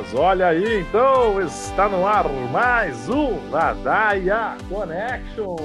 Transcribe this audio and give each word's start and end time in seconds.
Mas 0.00 0.14
olha 0.14 0.46
aí, 0.46 0.82
então, 0.82 1.40
está 1.40 1.88
no 1.88 2.06
ar 2.06 2.28
mais 2.52 3.08
um 3.08 3.50
Ladaia 3.50 4.56
Connection. 4.68 5.56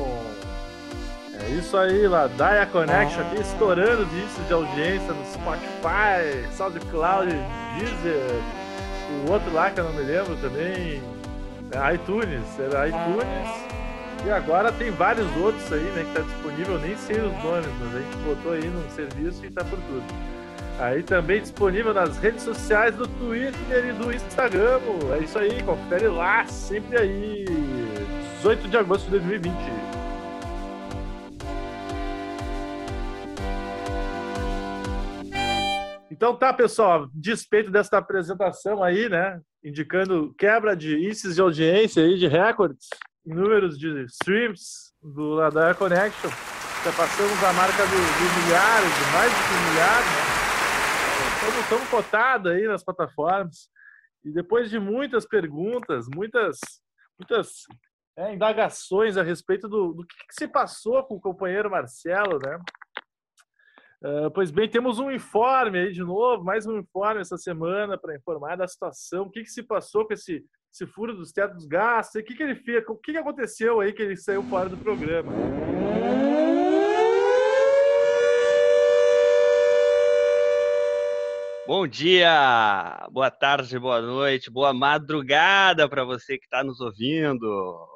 É 1.39 1.49
isso 1.49 1.77
aí, 1.77 2.07
Ladaia 2.07 2.65
Connection 2.65 3.21
aqui 3.21 3.41
estourando 3.41 4.01
índice 4.01 4.41
de 4.47 4.53
audiência 4.53 5.13
no 5.13 5.23
Spotify, 5.27 6.51
SoundCloud, 6.51 7.31
Deezer, 7.77 8.41
o 9.27 9.31
outro 9.31 9.53
lá 9.53 9.69
que 9.69 9.79
eu 9.79 9.83
não 9.83 9.93
me 9.93 10.01
lembro 10.01 10.35
também, 10.37 11.03
é 11.71 11.93
iTunes, 11.93 12.59
era 12.59 12.87
iTunes. 12.87 14.25
E 14.25 14.31
agora 14.31 14.71
tem 14.71 14.89
vários 14.89 15.27
outros 15.37 15.71
aí, 15.71 15.91
né, 15.91 16.05
que 16.05 16.19
tá 16.19 16.21
disponível, 16.21 16.79
nem 16.79 16.97
sei 16.97 17.17
os 17.17 17.43
nomes, 17.43 17.69
mas 17.79 17.95
a 17.95 17.99
gente 17.99 18.17
botou 18.25 18.53
aí 18.53 18.65
num 18.65 18.89
serviço 18.95 19.45
e 19.45 19.51
tá 19.51 19.63
por 19.63 19.77
tudo. 19.77 20.32
Aí 20.79 21.03
também 21.03 21.39
disponível 21.39 21.93
nas 21.93 22.17
redes 22.17 22.43
sociais 22.43 22.95
do 22.95 23.07
Twitter 23.07 23.85
e 23.85 23.93
do 23.93 24.11
Instagram. 24.11 24.79
É 25.13 25.23
isso 25.23 25.37
aí, 25.37 25.61
confere 25.63 26.07
lá, 26.07 26.45
sempre 26.45 26.97
aí. 26.97 27.45
18 28.37 28.67
de 28.67 28.77
agosto 28.77 29.05
de 29.05 29.11
2020. 29.11 29.53
Então 36.11 36.35
tá, 36.35 36.53
pessoal, 36.53 37.07
despeito 37.13 37.69
desta 37.69 37.97
apresentação 37.97 38.83
aí, 38.83 39.09
né? 39.09 39.39
Indicando 39.63 40.33
quebra 40.37 40.75
de 40.75 40.95
índices 40.95 41.35
de 41.35 41.41
audiência 41.41 42.03
aí, 42.03 42.17
de 42.17 42.27
recordes, 42.27 42.87
números 43.25 43.77
de 43.77 44.05
streams 44.05 44.93
do 45.01 45.35
Ladar 45.35 45.75
Connection. 45.75 46.29
Já 46.83 46.91
passamos 46.91 47.43
a 47.43 47.53
marca 47.53 47.83
do, 47.83 47.89
do 47.89 48.45
milhares, 48.45 48.89
de 48.89 49.11
mais 49.13 49.31
de 49.31 49.37
um 49.37 49.71
milhar, 49.71 50.01
né? 50.01 50.32
Estamos 51.61 51.89
cotados 51.89 52.51
aí 52.51 52.67
nas 52.67 52.83
plataformas. 52.83 53.69
E 54.23 54.31
depois 54.31 54.69
de 54.69 54.79
muitas 54.79 55.25
perguntas, 55.25 56.07
muitas, 56.13 56.57
muitas 57.19 57.63
é, 58.17 58.33
indagações 58.33 59.17
a 59.17 59.23
respeito 59.23 59.67
do, 59.67 59.93
do 59.93 60.05
que, 60.05 60.15
que, 60.27 60.33
se 60.33 60.47
passou 60.47 61.03
com 61.03 61.15
o 61.15 61.21
companheiro 61.21 61.69
Marcelo, 61.69 62.39
né? 62.39 62.59
Uh, 64.01 64.29
pois 64.31 64.51
bem, 64.51 64.69
temos 64.69 64.99
um 64.99 65.09
informe 65.09 65.79
aí 65.79 65.91
de 65.91 66.01
novo, 66.01 66.43
mais 66.43 66.65
um 66.65 66.77
informe 66.77 67.21
essa 67.21 67.37
semana 67.37 67.97
para 67.97 68.15
informar 68.15 68.57
da 68.57 68.67
situação, 68.67 69.23
o 69.23 69.29
que, 69.29 69.43
que 69.43 69.49
se 69.49 69.63
passou 69.63 70.05
com 70.05 70.13
esse, 70.13 70.45
esse 70.73 70.85
furo 70.85 71.15
dos 71.15 71.31
tetos 71.31 71.65
gastos, 71.65 72.21
o 72.21 72.23
que, 72.23 72.35
que 72.35 72.43
ele 72.43 72.55
fez, 72.55 72.83
o 72.87 72.97
que, 72.97 73.13
que 73.13 73.17
aconteceu 73.17 73.79
aí 73.79 73.93
que 73.93 74.01
ele 74.01 74.17
saiu 74.17 74.43
fora 74.43 74.67
do 74.67 74.77
programa. 74.77 75.31
Bom 81.65 81.87
dia, 81.87 83.07
boa 83.09 83.31
tarde, 83.31 83.79
boa 83.79 84.01
noite, 84.01 84.51
boa 84.51 84.73
madrugada 84.73 85.87
para 85.87 86.03
você 86.03 86.37
que 86.37 86.43
está 86.43 86.61
nos 86.61 86.81
ouvindo. 86.81 87.87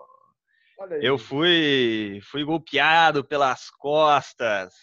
Eu 1.01 1.17
fui, 1.17 2.21
fui 2.31 2.45
golpeado 2.45 3.25
pelas 3.25 3.69
costas, 3.69 4.73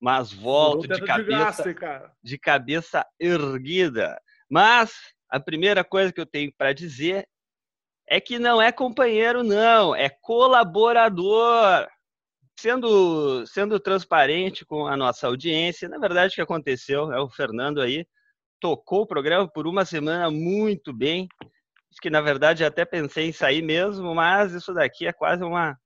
mas 0.00 0.32
volto 0.32 0.86
de 0.86 1.04
cabeça, 1.04 1.64
de, 1.64 1.74
gasto, 1.74 2.10
de 2.22 2.38
cabeça 2.38 3.06
erguida. 3.18 4.22
Mas 4.48 4.92
a 5.28 5.40
primeira 5.40 5.82
coisa 5.82 6.12
que 6.12 6.20
eu 6.20 6.26
tenho 6.26 6.52
para 6.56 6.72
dizer 6.72 7.28
é 8.06 8.20
que 8.20 8.38
não 8.38 8.62
é 8.62 8.70
companheiro, 8.70 9.42
não, 9.42 9.92
é 9.92 10.08
colaborador. 10.08 11.88
Sendo, 12.56 13.44
sendo 13.46 13.80
transparente 13.80 14.64
com 14.64 14.86
a 14.86 14.96
nossa 14.96 15.26
audiência, 15.26 15.88
na 15.88 15.98
verdade 15.98 16.32
o 16.32 16.34
que 16.36 16.42
aconteceu 16.42 17.12
é 17.12 17.18
o 17.18 17.28
Fernando 17.28 17.80
aí 17.80 18.06
tocou 18.60 19.02
o 19.02 19.06
programa 19.06 19.48
por 19.48 19.66
uma 19.66 19.84
semana 19.84 20.30
muito 20.30 20.92
bem. 20.92 21.26
Acho 21.90 22.00
que 22.00 22.10
na 22.10 22.20
verdade 22.20 22.64
até 22.64 22.84
pensei 22.84 23.28
em 23.28 23.32
sair 23.32 23.62
mesmo, 23.62 24.14
mas 24.14 24.52
isso 24.52 24.72
daqui 24.72 25.06
é 25.06 25.12
quase 25.12 25.42
uma 25.42 25.76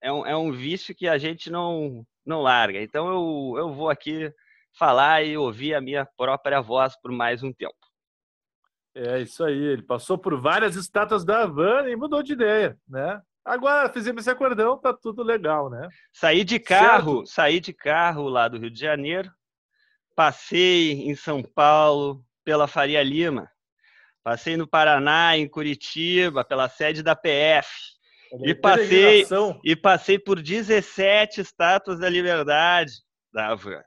é 0.00 0.12
um, 0.12 0.26
é 0.26 0.36
um 0.36 0.50
vício 0.50 0.94
que 0.94 1.06
a 1.06 1.18
gente 1.18 1.50
não 1.50 2.06
não 2.24 2.40
larga. 2.40 2.80
Então 2.80 3.08
eu, 3.08 3.58
eu 3.58 3.74
vou 3.74 3.90
aqui 3.90 4.32
falar 4.78 5.22
e 5.24 5.36
ouvir 5.36 5.74
a 5.74 5.80
minha 5.80 6.06
própria 6.16 6.60
voz 6.60 6.96
por 7.00 7.12
mais 7.12 7.42
um 7.42 7.52
tempo. 7.52 7.74
É 8.94 9.20
isso 9.20 9.44
aí. 9.44 9.58
Ele 9.58 9.82
passou 9.82 10.18
por 10.18 10.40
várias 10.40 10.76
estátuas 10.76 11.24
da 11.24 11.42
Havana 11.42 11.90
e 11.90 11.96
mudou 11.96 12.22
de 12.22 12.32
ideia, 12.34 12.78
né? 12.88 13.20
Agora 13.44 13.92
fizemos 13.92 14.22
esse 14.22 14.30
acordão, 14.30 14.78
tá 14.78 14.92
tudo 14.92 15.22
legal, 15.22 15.68
né? 15.68 15.88
Saí 16.12 16.44
de 16.44 16.60
carro, 16.60 17.26
certo? 17.26 17.26
saí 17.26 17.60
de 17.60 17.72
carro 17.72 18.28
lá 18.28 18.46
do 18.46 18.58
Rio 18.58 18.70
de 18.70 18.78
Janeiro, 18.78 19.30
Passei 20.14 20.92
em 21.08 21.14
São 21.14 21.42
Paulo 21.42 22.24
pela 22.44 22.66
Faria 22.66 23.02
Lima. 23.02 23.50
Passei 24.22 24.56
no 24.56 24.68
Paraná, 24.68 25.36
em 25.36 25.48
Curitiba, 25.48 26.44
pela 26.44 26.68
sede 26.68 27.02
da 27.02 27.16
PF. 27.16 27.68
E 28.44 28.54
passei, 28.54 29.26
e 29.62 29.76
passei 29.76 30.18
por 30.18 30.40
17 30.40 31.40
estátuas 31.40 31.98
da 31.98 32.08
liberdade 32.08 32.92
da 33.32 33.48
Havan. 33.48 33.82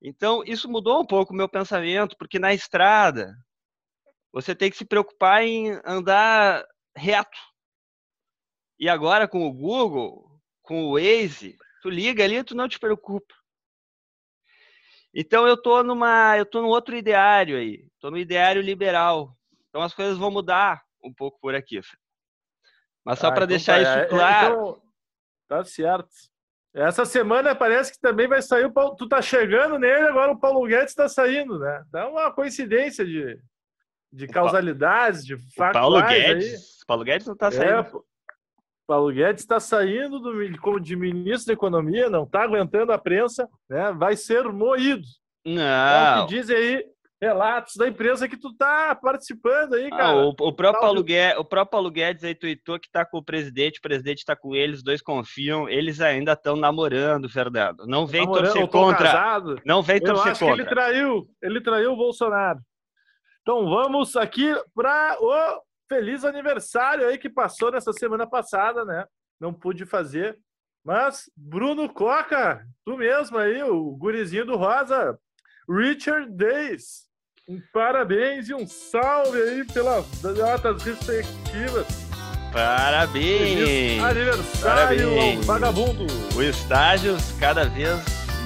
Então, 0.00 0.42
isso 0.44 0.68
mudou 0.68 1.00
um 1.00 1.06
pouco 1.06 1.32
o 1.32 1.36
meu 1.36 1.48
pensamento, 1.48 2.16
porque 2.16 2.38
na 2.38 2.54
estrada 2.54 3.34
você 4.32 4.54
tem 4.54 4.70
que 4.70 4.76
se 4.76 4.84
preocupar 4.84 5.42
em 5.44 5.78
andar 5.84 6.64
reto. 6.96 7.38
E 8.78 8.88
agora 8.88 9.28
com 9.28 9.46
o 9.46 9.52
Google, 9.52 10.40
com 10.62 10.84
o 10.84 10.94
Waze, 10.94 11.56
tu 11.82 11.88
liga 11.88 12.24
ali, 12.24 12.42
tu 12.42 12.54
não 12.54 12.68
te 12.68 12.78
preocupa. 12.78 13.34
Então 15.14 15.46
eu 15.46 15.56
tô 15.56 15.82
numa, 15.84 16.36
eu 16.36 16.44
tô 16.44 16.60
num 16.60 16.68
outro 16.68 16.96
ideário 16.96 17.56
aí, 17.56 17.86
tô 18.00 18.10
no 18.10 18.18
ideário 18.18 18.60
liberal. 18.60 19.36
Então 19.68 19.80
as 19.80 19.94
coisas 19.94 20.18
vão 20.18 20.30
mudar 20.30 20.82
um 21.02 21.12
pouco 21.12 21.38
por 21.40 21.54
aqui. 21.54 21.80
Mas 23.04 23.18
só 23.18 23.28
ah, 23.28 23.32
para 23.32 23.44
então 23.44 23.48
deixar 23.48 23.74
tá. 23.74 23.82
isso 23.82 23.98
é, 23.98 24.04
claro. 24.06 24.54
Então, 24.54 24.82
tá 25.48 25.64
certo. 25.64 26.08
Essa 26.74 27.04
semana 27.04 27.54
parece 27.54 27.92
que 27.92 28.00
também 28.00 28.26
vai 28.26 28.42
sair 28.42 28.64
o 28.64 28.72
Paulo. 28.72 28.96
Tu 28.96 29.08
tá 29.08 29.22
chegando 29.22 29.78
nele, 29.78 30.08
agora 30.08 30.32
o 30.32 30.40
Paulo 30.40 30.66
Guedes 30.66 30.88
está 30.88 31.08
saindo, 31.08 31.58
né? 31.60 31.84
Dá 31.92 32.08
uma 32.08 32.32
coincidência 32.32 33.04
de, 33.04 33.38
de 34.12 34.26
causalidades, 34.26 35.24
de 35.24 35.36
fatos. 35.54 35.80
Paulo 35.80 36.02
Guedes. 36.02 36.52
Aí. 36.52 36.86
Paulo 36.86 37.04
Guedes 37.04 37.26
não 37.28 37.34
está 37.34 37.46
é, 37.46 37.50
saindo. 37.52 37.98
É, 37.98 38.13
Paulo 38.86 39.12
Guedes 39.12 39.42
está 39.42 39.58
saindo 39.58 40.18
do, 40.18 40.32
como 40.60 40.78
de 40.78 40.94
ministro 40.94 41.48
da 41.48 41.52
Economia, 41.52 42.10
não 42.10 42.24
está 42.24 42.42
aguentando 42.42 42.92
a 42.92 42.98
prensa, 42.98 43.48
né? 43.68 43.92
vai 43.92 44.16
ser 44.16 44.44
moído. 44.44 45.04
Não. 45.44 45.62
É 45.62 46.20
o 46.20 46.26
que 46.26 46.34
dizem 46.34 46.56
aí 46.56 46.84
relatos 47.20 47.76
da 47.76 47.88
empresa 47.88 48.28
que 48.28 48.36
tu 48.36 48.48
está 48.48 48.94
participando 48.94 49.74
aí, 49.74 49.86
ah, 49.86 49.96
cara. 49.96 50.08
Ah, 50.08 50.26
o, 50.26 50.28
o, 50.28 50.52
próprio 50.52 50.80
Paulo 50.80 51.02
Guedes, 51.02 51.38
o 51.38 51.44
próprio 51.44 51.70
Paulo 51.70 51.90
Guedes 51.90 52.24
aí 52.24 52.34
tweetou 52.34 52.78
que 52.78 52.86
está 52.86 53.04
com 53.04 53.18
o 53.18 53.24
presidente, 53.24 53.78
o 53.78 53.82
presidente 53.82 54.18
está 54.18 54.36
com 54.36 54.54
eles, 54.54 54.78
os 54.78 54.84
dois 54.84 55.00
confiam, 55.00 55.68
eles 55.68 56.00
ainda 56.00 56.32
estão 56.32 56.56
namorando, 56.56 57.28
Fernando. 57.28 57.86
Não 57.86 58.06
vem 58.06 58.22
namorando, 58.22 58.52
torcer 58.52 58.68
contra. 58.68 59.06
Casado. 59.06 59.60
Não 59.64 59.82
vem 59.82 60.00
torcer 60.00 60.32
contra. 60.32 60.46
Eu 60.46 60.52
acho 60.52 60.56
que 60.56 60.60
ele 60.60 60.68
traiu, 60.68 61.28
ele 61.42 61.60
traiu 61.60 61.92
o 61.92 61.96
Bolsonaro. 61.96 62.60
Então 63.40 63.68
vamos 63.68 64.16
aqui 64.16 64.54
para 64.74 65.18
o 65.20 65.62
feliz 65.88 66.24
aniversário 66.24 67.06
aí 67.06 67.18
que 67.18 67.28
passou 67.28 67.70
nessa 67.70 67.92
semana 67.92 68.26
passada, 68.26 68.84
né? 68.84 69.04
Não 69.40 69.52
pude 69.52 69.84
fazer. 69.84 70.38
Mas, 70.84 71.30
Bruno 71.36 71.88
Coca, 71.88 72.66
tu 72.84 72.96
mesmo 72.96 73.38
aí, 73.38 73.62
o 73.62 73.90
gurizinho 73.96 74.44
do 74.44 74.56
Rosa, 74.56 75.18
Richard 75.68 76.30
Days. 76.30 77.04
Um 77.48 77.60
parabéns 77.72 78.48
e 78.48 78.54
um 78.54 78.66
salve 78.66 79.40
aí 79.40 79.64
pelas 79.66 80.06
datas 80.20 80.82
respectivas. 80.82 81.86
Parabéns! 82.52 83.58
Feliz 83.58 84.02
aniversário 84.04 85.08
Parabéns. 85.10 85.46
vagabundo! 85.46 86.06
O 86.36 86.42
estágio 86.42 87.16
cada 87.40 87.64
vez 87.64 87.98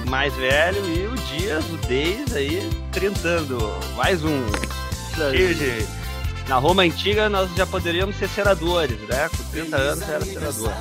mais 0.09 0.33
velho 0.35 0.83
e 0.85 1.05
o 1.05 1.15
dia 1.15 1.59
do 1.59 1.77
Days 1.87 2.35
aí 2.35 2.59
trintando. 2.91 3.57
Mais 3.95 4.23
um 4.23 4.41
cheio 5.15 5.53
de 5.53 5.98
na 6.49 6.57
Roma 6.57 6.81
antiga 6.81 7.29
nós 7.29 7.53
já 7.55 7.65
poderíamos 7.65 8.15
ser 8.15 8.27
senadores, 8.27 8.99
né? 9.01 9.29
Com 9.29 9.43
30 9.51 9.77
anos 9.77 10.09
era 10.09 10.21
senador. 10.25 10.73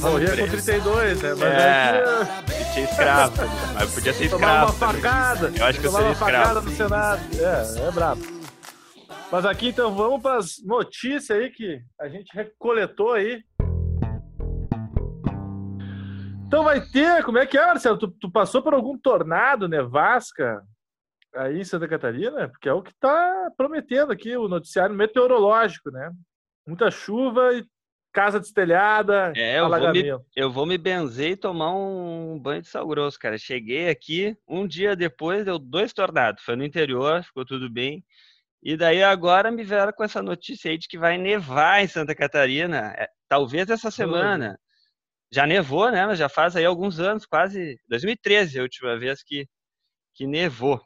Morria 0.00 0.36
com 0.36 0.46
32, 0.46 1.20
né? 1.20 1.34
Mas 1.34 1.42
é, 1.42 2.72
tinha 2.72 2.84
escravo. 2.84 3.32
Mas 3.74 3.92
podia 3.92 4.12
ser 4.12 4.26
escravo. 4.26 4.66
uma 4.66 4.72
facada. 4.72 5.52
Eu 5.56 5.64
acho 5.66 5.80
que 5.80 5.86
eu 5.86 5.90
seria 5.90 6.12
escravo. 6.12 6.32
uma 6.32 6.44
facada 6.44 6.60
no 6.60 6.70
Senado. 6.70 7.20
É, 7.34 7.88
é 7.88 7.90
brabo. 7.90 8.22
Mas 9.32 9.44
aqui 9.44 9.68
então 9.70 9.94
vamos 9.96 10.22
para 10.22 10.38
as 10.38 10.62
notícias 10.64 11.36
aí 11.36 11.50
que 11.50 11.80
a 12.00 12.08
gente 12.08 12.32
recoletou 12.32 13.14
aí. 13.14 13.42
Então 16.46 16.62
vai 16.62 16.80
ter, 16.80 17.24
como 17.24 17.38
é 17.38 17.46
que 17.46 17.58
é, 17.58 17.66
Marcelo? 17.66 17.98
Tu, 17.98 18.08
tu 18.12 18.30
passou 18.30 18.62
por 18.62 18.72
algum 18.74 18.96
tornado, 18.96 19.68
nevasca? 19.68 20.62
Aí 21.34 21.60
em 21.60 21.64
Santa 21.64 21.88
Catarina, 21.88 22.48
porque 22.48 22.68
é 22.68 22.72
o 22.72 22.82
que 22.82 22.90
está 22.90 23.50
prometendo 23.56 24.12
aqui 24.12 24.36
o 24.36 24.48
noticiário 24.48 24.94
meteorológico, 24.94 25.90
né? 25.90 26.10
Muita 26.66 26.90
chuva 26.90 27.54
e 27.54 27.64
casa 28.12 28.40
destelhada, 28.40 29.32
é, 29.36 29.58
eu 29.58 29.66
alagamento. 29.66 30.08
Vou 30.08 30.18
me, 30.18 30.24
eu 30.34 30.50
vou 30.50 30.66
me 30.66 30.78
benzer 30.78 31.32
e 31.32 31.36
tomar 31.36 31.72
um 31.72 32.38
banho 32.38 32.62
de 32.62 32.68
sal 32.68 32.86
grosso, 32.86 33.18
cara. 33.18 33.38
Cheguei 33.38 33.88
aqui, 33.88 34.36
um 34.46 34.66
dia 34.66 34.96
depois 34.96 35.44
deu 35.44 35.58
dois 35.58 35.92
tornados. 35.92 36.42
Foi 36.42 36.56
no 36.56 36.64
interior, 36.64 37.22
ficou 37.22 37.44
tudo 37.44 37.70
bem. 37.70 38.04
E 38.62 38.76
daí 38.76 39.02
agora 39.02 39.50
me 39.50 39.62
vieram 39.62 39.92
com 39.92 40.02
essa 40.02 40.22
notícia 40.22 40.70
aí 40.70 40.78
de 40.78 40.88
que 40.88 40.98
vai 40.98 41.16
nevar 41.16 41.82
em 41.82 41.86
Santa 41.86 42.14
Catarina, 42.14 42.92
é, 42.96 43.08
talvez 43.28 43.68
essa 43.70 43.90
semana. 43.90 44.58
Já 45.30 45.46
nevou, 45.46 45.90
né? 45.90 46.06
Mas 46.06 46.18
já 46.18 46.28
faz 46.28 46.56
aí 46.56 46.64
alguns 46.64 46.98
anos, 46.98 47.26
quase 47.26 47.78
2013 47.88 48.58
a 48.58 48.62
última 48.62 48.98
vez 48.98 49.22
que, 49.22 49.46
que 50.14 50.26
nevou. 50.26 50.80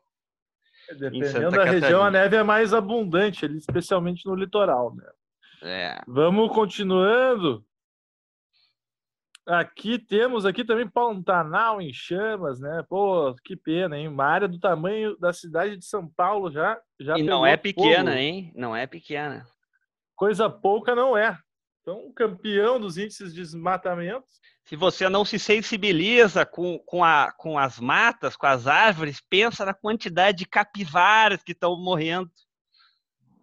Dependendo 0.95 1.51
da 1.51 1.59
Catarina. 1.59 1.73
região, 1.73 2.03
a 2.03 2.11
neve 2.11 2.37
é 2.37 2.43
mais 2.43 2.73
abundante, 2.75 3.47
especialmente 3.57 4.27
no 4.27 4.35
litoral, 4.35 4.95
né? 4.95 5.05
É. 5.63 6.01
Vamos 6.07 6.51
continuando. 6.53 7.65
Aqui 9.47 9.99
temos 9.99 10.47
aqui 10.47 10.65
também 10.65 10.89
Pantanal 10.89 11.81
em 11.81 11.93
chamas, 11.93 12.61
né? 12.61 12.85
Pô, 12.89 13.35
que 13.45 13.57
pena, 13.57 13.99
hein? 13.99 14.07
Uma 14.07 14.25
área 14.25 14.47
do 14.47 14.59
tamanho 14.59 15.17
da 15.19 15.33
cidade 15.33 15.77
de 15.77 15.85
São 15.85 16.07
Paulo 16.09 16.51
já 16.51 16.81
já 17.01 17.19
E 17.19 17.23
não 17.25 17.45
é 17.45 17.57
pequena, 17.57 18.13
fogo. 18.13 18.23
hein? 18.23 18.53
Não 18.55 18.75
é 18.77 18.87
pequena. 18.87 19.45
Coisa 20.15 20.49
pouca 20.49 20.95
não 20.95 21.17
é. 21.17 21.37
Então, 21.81 22.13
campeão 22.15 22.79
dos 22.79 22.97
índices 22.97 23.35
de 23.35 23.41
desmatamento. 23.41 24.25
Se 24.65 24.77
você 24.77 25.09
não 25.09 25.25
se 25.25 25.39
sensibiliza 25.39 26.47
com, 26.47 26.79
com, 26.87 27.03
a, 27.03 27.33
com 27.37 27.59
as 27.59 27.81
matas, 27.81 28.37
com 28.37 28.47
as 28.47 28.67
árvores, 28.67 29.21
pensa 29.21 29.65
na 29.65 29.75
quantidade 29.75 30.39
de 30.39 30.47
capivaras 30.47 31.43
que 31.43 31.53
estão 31.53 31.77
morrendo 31.77 32.31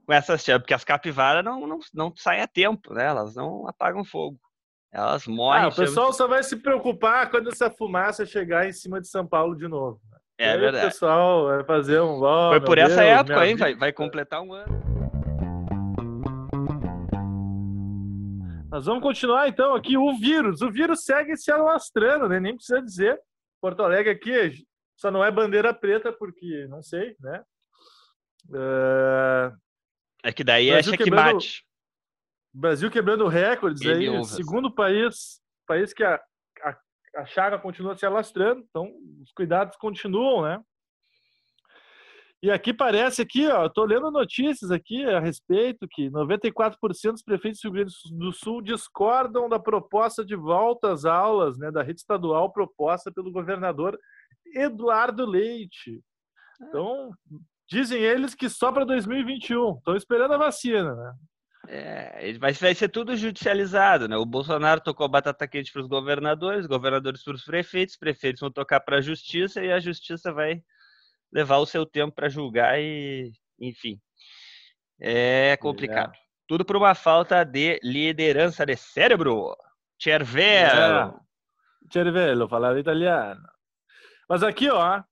com 0.06 0.14
essas 0.14 0.44
chamas, 0.44 0.62
porque 0.62 0.74
as 0.74 0.84
capivaras 0.84 1.44
não, 1.44 1.68
não, 1.68 1.80
não 1.94 2.14
saem 2.16 2.42
a 2.42 2.48
tempo, 2.48 2.94
né? 2.94 3.06
Elas 3.06 3.36
não 3.36 3.68
apagam 3.68 4.04
fogo. 4.04 4.40
Elas 4.92 5.28
morrem. 5.28 5.66
Ah, 5.66 5.68
o 5.68 5.76
pessoal 5.76 6.12
só 6.12 6.28
vai 6.28 6.42
se 6.42 6.56
preocupar 6.56 7.30
quando 7.30 7.50
essa 7.50 7.70
fumaça 7.70 8.26
chegar 8.26 8.68
em 8.68 8.74
cima 8.74 9.00
de 9.00 9.08
São 9.08 9.28
Paulo 9.28 9.56
de 9.56 9.68
novo. 9.68 10.02
É 10.36 10.58
verdade. 10.58 10.86
O 10.86 10.90
pessoal 10.90 11.46
vai 11.46 11.64
fazer 11.64 12.00
um. 12.00 12.22
Oh, 12.24 12.50
Foi 12.50 12.62
por 12.62 12.78
Deus, 12.78 12.92
essa 12.92 13.04
época, 13.04 13.46
hein? 13.46 13.56
Vai, 13.56 13.76
vai 13.76 13.94
completar 13.94 14.42
um 14.42 14.54
ano. 14.54 14.99
Nós 18.70 18.86
vamos 18.86 19.02
continuar 19.02 19.48
então 19.48 19.74
aqui. 19.74 19.98
O 19.98 20.16
vírus. 20.18 20.62
O 20.62 20.72
vírus 20.72 21.04
segue 21.04 21.36
se 21.36 21.52
alastrando, 21.52 22.30
né? 22.30 22.40
Nem 22.40 22.56
precisa 22.56 22.82
dizer. 22.82 23.20
Porto 23.60 23.82
Alegre 23.82 24.12
aqui 24.12 24.64
só 24.96 25.10
não 25.10 25.24
é 25.24 25.32
bandeira 25.32 25.74
preta, 25.74 26.14
porque 26.14 26.68
não 26.68 26.84
sei, 26.84 27.16
né? 27.20 27.44
Uh... 28.50 29.58
É 30.24 30.32
que 30.32 30.44
daí 30.44 30.70
é 30.70 30.84
checkmate. 30.84 31.66
Brasil 32.54 32.92
quebrando 32.92 33.28
recordes 33.28 33.82
Ele 33.82 34.10
aí, 34.10 34.26
segundo 34.26 34.74
país, 34.74 35.42
país 35.66 35.94
que 35.94 36.04
a, 36.04 36.20
a, 36.64 36.78
a 37.18 37.26
chaga 37.26 37.58
continua 37.60 37.96
se 37.96 38.06
alastrando, 38.06 38.66
então 38.68 38.92
os 39.22 39.32
cuidados 39.32 39.78
continuam, 39.78 40.44
né? 40.44 40.62
E 42.42 42.50
aqui 42.50 42.74
parece 42.74 43.22
aqui, 43.22 43.48
ó, 43.48 43.68
tô 43.68 43.84
lendo 43.84 44.10
notícias 44.10 44.72
aqui 44.72 45.04
a 45.06 45.20
respeito 45.20 45.86
que 45.90 46.10
94% 46.10 47.12
dos 47.12 47.22
prefeitos 47.22 47.60
do 47.60 47.66
Rio 47.66 47.74
Grande 47.74 47.94
do 48.12 48.32
Sul 48.32 48.62
discordam 48.62 49.50
da 49.50 49.60
proposta 49.60 50.24
de 50.24 50.38
volta 50.38 50.94
às 50.94 51.04
aulas, 51.04 51.58
né, 51.58 51.70
da 51.70 51.84
rede 51.84 52.00
estadual 52.00 52.50
proposta 52.50 53.12
pelo 53.12 53.32
governador 53.32 54.00
Eduardo 54.56 55.26
Leite. 55.26 56.02
Então, 56.62 57.12
dizem 57.70 58.02
eles 58.02 58.34
que 58.34 58.50
só 58.50 58.72
para 58.72 58.86
2021. 58.86 59.78
Estão 59.78 59.96
esperando 59.96 60.34
a 60.34 60.38
vacina, 60.38 60.96
né? 60.96 61.14
É, 61.68 62.38
mas 62.40 62.60
vai 62.60 62.74
ser 62.74 62.90
tudo 62.90 63.16
judicializado, 63.16 64.08
né? 64.08 64.16
O 64.18 64.26
Bolsonaro 64.26 64.82
tocou 64.82 65.08
batata 65.10 65.48
quente 65.48 65.72
para 65.72 65.82
os 65.82 65.88
governadores, 65.88 66.66
governadores 66.66 67.24
para 67.24 67.36
os 67.36 67.44
prefeitos, 67.44 67.98
prefeitos 67.98 68.40
vão 68.40 68.50
tocar 68.50 68.80
para 68.80 68.98
a 68.98 69.02
justiça 69.02 69.64
e 69.64 69.72
a 69.72 69.80
justiça 69.80 70.34
vai 70.34 70.64
levar 71.32 71.58
o 71.58 71.66
seu 71.66 71.86
tempo 71.86 72.14
para 72.14 72.30
julgar 72.30 72.80
e, 72.80 73.32
enfim, 73.60 74.00
é 75.00 75.58
complicado. 75.58 76.14
É. 76.14 76.20
Tudo 76.48 76.66
por 76.66 76.76
uma 76.76 76.96
falta 76.96 77.44
de 77.44 77.80
liderança 77.84 78.66
de 78.66 78.76
cérebro. 78.76 79.56
Cervello. 80.02 81.20
É. 81.90 81.94
Cervello, 81.94 82.48
falava 82.48 82.80
italiano. 82.80 83.42
Mas 84.28 84.44
aqui, 84.44 84.70
ó, 84.70 85.04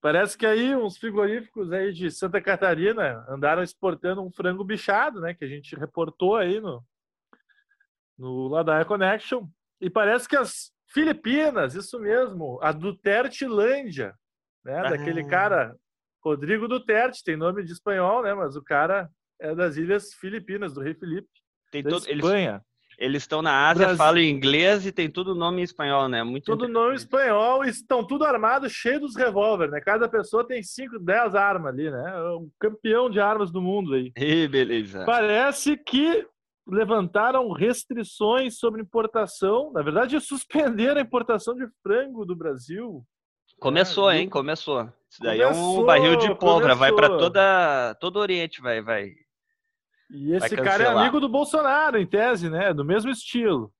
Parece 0.00 0.36
que 0.36 0.46
aí 0.46 0.74
uns 0.74 0.96
frigoríficos 0.96 1.70
aí 1.72 1.92
de 1.92 2.10
Santa 2.10 2.40
Catarina 2.40 3.22
andaram 3.28 3.62
exportando 3.62 4.22
um 4.22 4.32
frango 4.32 4.64
bichado, 4.64 5.20
né? 5.20 5.34
Que 5.34 5.44
a 5.44 5.48
gente 5.48 5.76
reportou 5.76 6.36
aí 6.36 6.58
no, 6.58 6.82
no 8.18 8.48
Ladaia 8.48 8.84
Connection. 8.84 9.46
E 9.78 9.90
parece 9.90 10.26
que 10.26 10.36
as 10.36 10.72
Filipinas, 10.86 11.74
isso 11.74 11.98
mesmo, 12.00 12.58
a 12.62 12.72
Dutertilândia, 12.72 14.14
né? 14.64 14.78
Ah. 14.78 14.90
Daquele 14.90 15.24
cara, 15.24 15.74
Rodrigo 16.22 16.68
Duterte, 16.68 17.24
tem 17.24 17.36
nome 17.36 17.64
de 17.64 17.72
espanhol, 17.72 18.22
né? 18.22 18.34
Mas 18.34 18.56
o 18.56 18.62
cara 18.62 19.08
é 19.40 19.54
das 19.54 19.76
Ilhas 19.76 20.14
Filipinas, 20.14 20.74
do 20.74 20.80
Rei 20.80 20.94
Felipe. 20.94 21.28
Tem 21.70 21.82
todo, 21.82 22.06
Espanha. 22.08 22.62
Eles, 22.98 23.22
estão 23.22 23.40
na 23.40 23.68
Ásia, 23.68 23.86
Brasil. 23.86 23.96
falam 23.96 24.20
inglês 24.20 24.84
e 24.84 24.92
tem 24.92 25.10
tudo 25.10 25.34
nome 25.34 25.62
em 25.62 25.64
espanhol, 25.64 26.06
né? 26.06 26.22
Muito 26.22 26.44
tudo 26.44 26.68
nome 26.68 26.92
em 26.92 26.96
espanhol 26.96 27.64
e 27.64 27.70
estão 27.70 28.06
tudo 28.06 28.24
armados, 28.24 28.72
cheio 28.72 29.00
dos 29.00 29.16
revólver, 29.16 29.70
né? 29.70 29.80
Cada 29.80 30.06
pessoa 30.06 30.46
tem 30.46 30.62
5, 30.62 30.98
10 30.98 31.34
armas 31.34 31.72
ali, 31.72 31.90
né? 31.90 32.12
É 32.14 32.36
um 32.36 32.50
campeão 32.58 33.08
de 33.08 33.18
armas 33.18 33.50
do 33.50 33.62
mundo 33.62 33.94
aí. 33.94 34.12
E 34.14 34.46
beleza. 34.46 35.04
Parece 35.06 35.78
que 35.78 36.26
levantaram 36.68 37.50
restrições 37.52 38.58
sobre 38.58 38.82
importação, 38.82 39.72
na 39.72 39.82
verdade, 39.82 40.20
suspenderam 40.20 41.00
a 41.00 41.04
importação 41.04 41.54
de 41.54 41.66
frango 41.82 42.26
do 42.26 42.36
Brasil. 42.36 43.02
Começou, 43.60 44.10
hein? 44.10 44.28
Começou. 44.28 44.88
Isso 45.10 45.22
daí 45.22 45.38
começou, 45.40 45.78
é 45.78 45.80
um 45.80 45.84
barril 45.84 46.16
de 46.16 46.34
pólvora, 46.36 46.74
vai 46.74 46.92
para 46.92 47.08
toda 47.08 47.94
todo 48.00 48.16
o 48.16 48.20
Oriente, 48.20 48.62
vai, 48.62 48.80
vai. 48.80 49.12
E 50.10 50.32
esse 50.32 50.56
cara 50.56 50.84
é 50.84 50.86
amigo 50.86 51.20
do 51.20 51.28
Bolsonaro, 51.28 51.98
em 51.98 52.06
tese, 52.06 52.48
né? 52.48 52.72
Do 52.72 52.84
mesmo 52.84 53.10
estilo. 53.10 53.72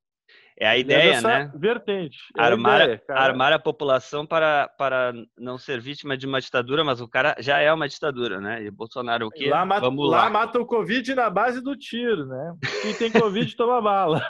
É 0.59 0.69
a 0.69 0.77
é 0.77 0.81
ideia, 0.81 1.15
é 1.15 1.21
né? 1.23 1.53
Vertente. 1.55 2.19
É 2.37 2.43
armar, 2.43 2.83
a, 2.83 2.85
ideia, 2.85 3.03
armar 3.09 3.53
a 3.55 3.59
população 3.59 4.27
para, 4.27 4.69
para 4.77 5.15
não 5.39 5.57
ser 5.57 5.81
vítima 5.81 6.19
de 6.19 6.27
uma 6.27 6.41
ditadura, 6.41 6.85
mas 6.85 7.01
o 7.01 7.09
cara 7.09 7.35
já 7.39 7.59
é 7.61 7.73
uma 7.73 7.89
ditadura, 7.89 8.39
né? 8.41 8.63
E 8.63 8.71
Bolsonaro 8.71 9.27
o 9.27 9.31
quê? 9.31 9.49
Lá 9.49 9.65
mata, 9.65 9.81
Vamos 9.81 10.11
lá. 10.11 10.25
lá 10.25 10.31
mata 10.31 10.61
o 10.61 10.67
Covid 10.67 11.15
na 11.15 11.31
base 11.31 11.63
do 11.63 11.75
tiro, 11.75 12.27
né? 12.27 12.55
Quem 12.83 12.95
tem 12.95 13.11
Covid 13.11 13.57
toma 13.57 13.81
bala. 13.81 14.23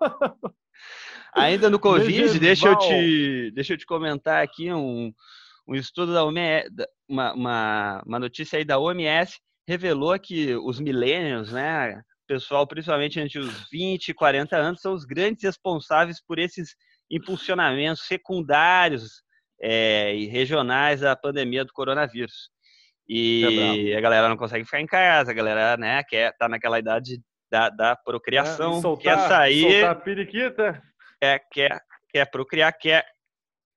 Ainda 1.34 1.70
no 1.70 1.78
Covid, 1.78 2.38
deixa 2.38 2.68
eu, 2.68 2.76
te, 2.76 3.50
deixa 3.54 3.74
eu 3.74 3.78
te 3.78 3.86
comentar 3.86 4.42
aqui 4.42 4.72
um, 4.72 5.12
um 5.66 5.74
estudo 5.74 6.14
da 6.14 6.24
OMS, 6.24 6.68
uma, 7.08 7.32
uma, 7.32 8.02
uma 8.06 8.18
notícia 8.18 8.58
aí 8.58 8.64
da 8.64 8.78
OMS 8.78 9.38
revelou 9.66 10.18
que 10.18 10.54
os 10.56 10.80
millennials, 10.80 11.52
né, 11.52 12.00
pessoal 12.26 12.66
principalmente 12.66 13.20
entre 13.20 13.38
os 13.38 13.68
20 13.70 14.08
e 14.08 14.14
40 14.14 14.56
anos, 14.56 14.80
são 14.80 14.94
os 14.94 15.04
grandes 15.04 15.42
responsáveis 15.42 16.22
por 16.24 16.38
esses 16.38 16.74
impulsionamentos 17.10 18.06
secundários 18.06 19.22
é, 19.60 20.14
e 20.14 20.26
regionais 20.26 21.00
da 21.00 21.14
pandemia 21.16 21.64
do 21.64 21.72
coronavírus. 21.72 22.50
E 23.08 23.90
é 23.92 23.96
a 23.96 24.00
galera 24.00 24.28
não 24.28 24.36
consegue 24.36 24.64
ficar 24.64 24.80
em 24.80 24.86
casa, 24.86 25.30
a 25.30 25.34
galera 25.34 25.76
né, 25.76 26.02
quer 26.04 26.36
tá 26.36 26.48
naquela 26.48 26.78
idade 26.78 27.20
da, 27.50 27.70
da 27.70 27.96
procriação, 27.96 28.78
é, 28.78 28.80
soltar, 28.82 29.02
quer 29.02 29.28
sair. 29.28 29.70
Soltar 29.70 30.02
periquita. 30.02 30.82
É, 31.20 31.38
quer, 31.38 31.82
quer 32.08 32.30
procriar, 32.30 32.72
quer, 32.76 33.04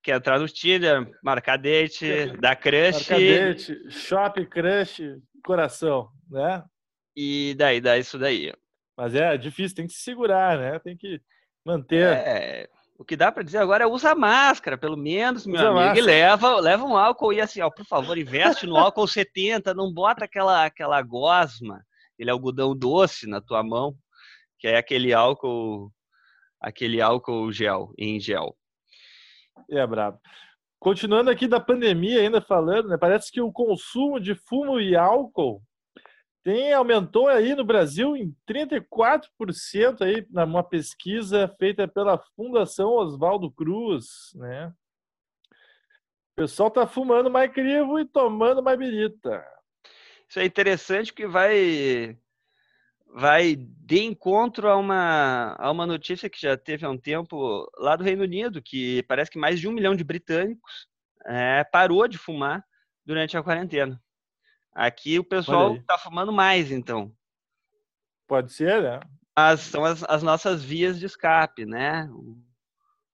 quer 0.03 0.17
entrar 0.17 0.39
no 0.39 0.48
Tinder, 0.48 1.10
marcar 1.24 1.57
date, 1.57 2.27
dar 2.39 2.55
crush. 2.55 3.10
Marcar 3.10 3.19
date, 3.19 3.91
shopping, 3.91 4.45
crush, 4.45 5.01
coração, 5.43 6.10
né? 6.29 6.63
E 7.15 7.55
daí 7.57 7.81
dá 7.81 7.98
isso 7.98 8.17
daí. 8.17 8.53
Mas 8.95 9.15
é 9.15 9.38
difícil, 9.38 9.75
tem 9.75 9.88
que 9.88 9.93
se 9.93 10.03
segurar, 10.03 10.57
né? 10.57 10.79
Tem 10.79 10.95
que 10.95 11.19
manter. 11.65 12.07
É, 12.13 12.69
o 13.01 13.03
que 13.03 13.15
dá 13.15 13.31
para 13.31 13.41
dizer 13.41 13.57
agora 13.57 13.83
é 13.83 13.88
usa 13.88 14.13
máscara, 14.13 14.77
pelo 14.77 14.95
menos, 14.95 15.48
meu 15.48 15.55
usa 15.55 15.69
amigo, 15.69 15.79
máscara. 15.79 16.00
e 16.00 16.03
leva, 16.03 16.60
leva 16.60 16.86
um 16.86 16.95
álcool 16.95 17.33
e 17.33 17.41
assim, 17.41 17.60
ó, 17.60 17.69
por 17.71 17.83
favor, 17.83 18.15
investe 18.15 18.67
no 18.67 18.77
álcool 18.77 19.07
70, 19.10 19.74
não 19.74 19.91
bota 19.91 20.25
aquela 20.25 20.65
aquela 20.65 21.01
gosma, 21.01 21.83
aquele 22.13 22.29
algodão 22.29 22.77
doce 22.77 23.25
na 23.27 23.41
tua 23.41 23.63
mão, 23.63 23.95
que 24.60 24.67
é 24.67 24.77
aquele 24.77 25.12
álcool 25.13 25.91
aquele 26.62 27.01
álcool 27.01 27.51
gel 27.51 27.94
em 27.98 28.20
gel. 28.20 28.56
É 29.70 29.86
brabo. 29.86 30.20
Continuando 30.80 31.30
aqui 31.30 31.48
da 31.48 31.60
pandemia, 31.60 32.22
ainda 32.22 32.41
falando, 32.41 32.89
né, 32.89 32.98
parece 32.98 33.32
que 33.32 33.41
o 33.41 33.51
consumo 33.51 34.20
de 34.20 34.36
fumo 34.36 34.80
e 34.80 34.96
álcool 34.96 35.62
tem 36.44 36.74
aumentou 36.74 37.27
aí 37.27 37.53
no 37.53 37.63
Brasil 37.63 38.18
em 38.18 38.36
34% 38.50 40.01
aí 40.01 40.25
numa 40.30 40.63
pesquisa 40.63 41.48
feita 41.60 41.88
pela 41.88 42.18
Fundação 42.36 42.89
Oswaldo 42.89 43.51
Cruz, 43.51 44.32
né? 44.34 44.74
O 46.32 46.36
pessoal 46.36 46.72
tá 46.72 46.88
fumando 46.88 47.30
mais 47.30 47.51
crivo 47.51 48.00
e 48.00 48.06
tomando 48.06 48.63
mais 48.63 48.80
birita. 48.80 49.46
Isso 50.27 50.39
é 50.39 50.46
interessante 50.46 51.13
que 51.13 51.27
vai 51.27 52.18
vai 53.13 53.56
de 53.56 54.03
encontro 54.03 54.70
a 54.70 54.77
uma, 54.77 55.56
a 55.58 55.70
uma 55.70 55.86
notícia 55.86 56.30
que 56.30 56.39
já 56.39 56.56
teve 56.56 56.86
há 56.86 56.89
um 56.89 56.98
tempo 56.98 57.70
lá 57.77 57.96
do 57.96 58.03
Reino 58.03 58.24
Unido, 58.24 58.62
que 58.62 59.03
parece 59.03 59.30
que 59.30 59.39
mais 59.39 59.60
de 59.60 59.68
um 59.68 59.72
milhão 59.72 59.96
de 59.96 60.03
britânicos 60.03 60.88
é, 61.25 61.63
parou 61.63 62.08
de 62.08 62.18
fumar 62.18 62.63
durante 63.06 63.38
a 63.38 63.44
quarentena. 63.44 64.01
Aqui 64.74 65.20
o 65.20 65.24
pessoal 65.24 65.75
está 65.75 65.98
fumando 65.98 66.32
mais, 66.32 66.72
então. 66.72 67.12
Pode 68.27 68.53
ser, 68.53 68.82
né? 68.82 69.00
As, 69.36 69.60
são 69.62 69.84
as, 69.84 70.03
as 70.03 70.24
nossas 70.24 70.63
vias 70.63 70.98
de 70.98 71.06
escape, 71.06 71.65
né? 71.65 72.10
O, 72.12 72.38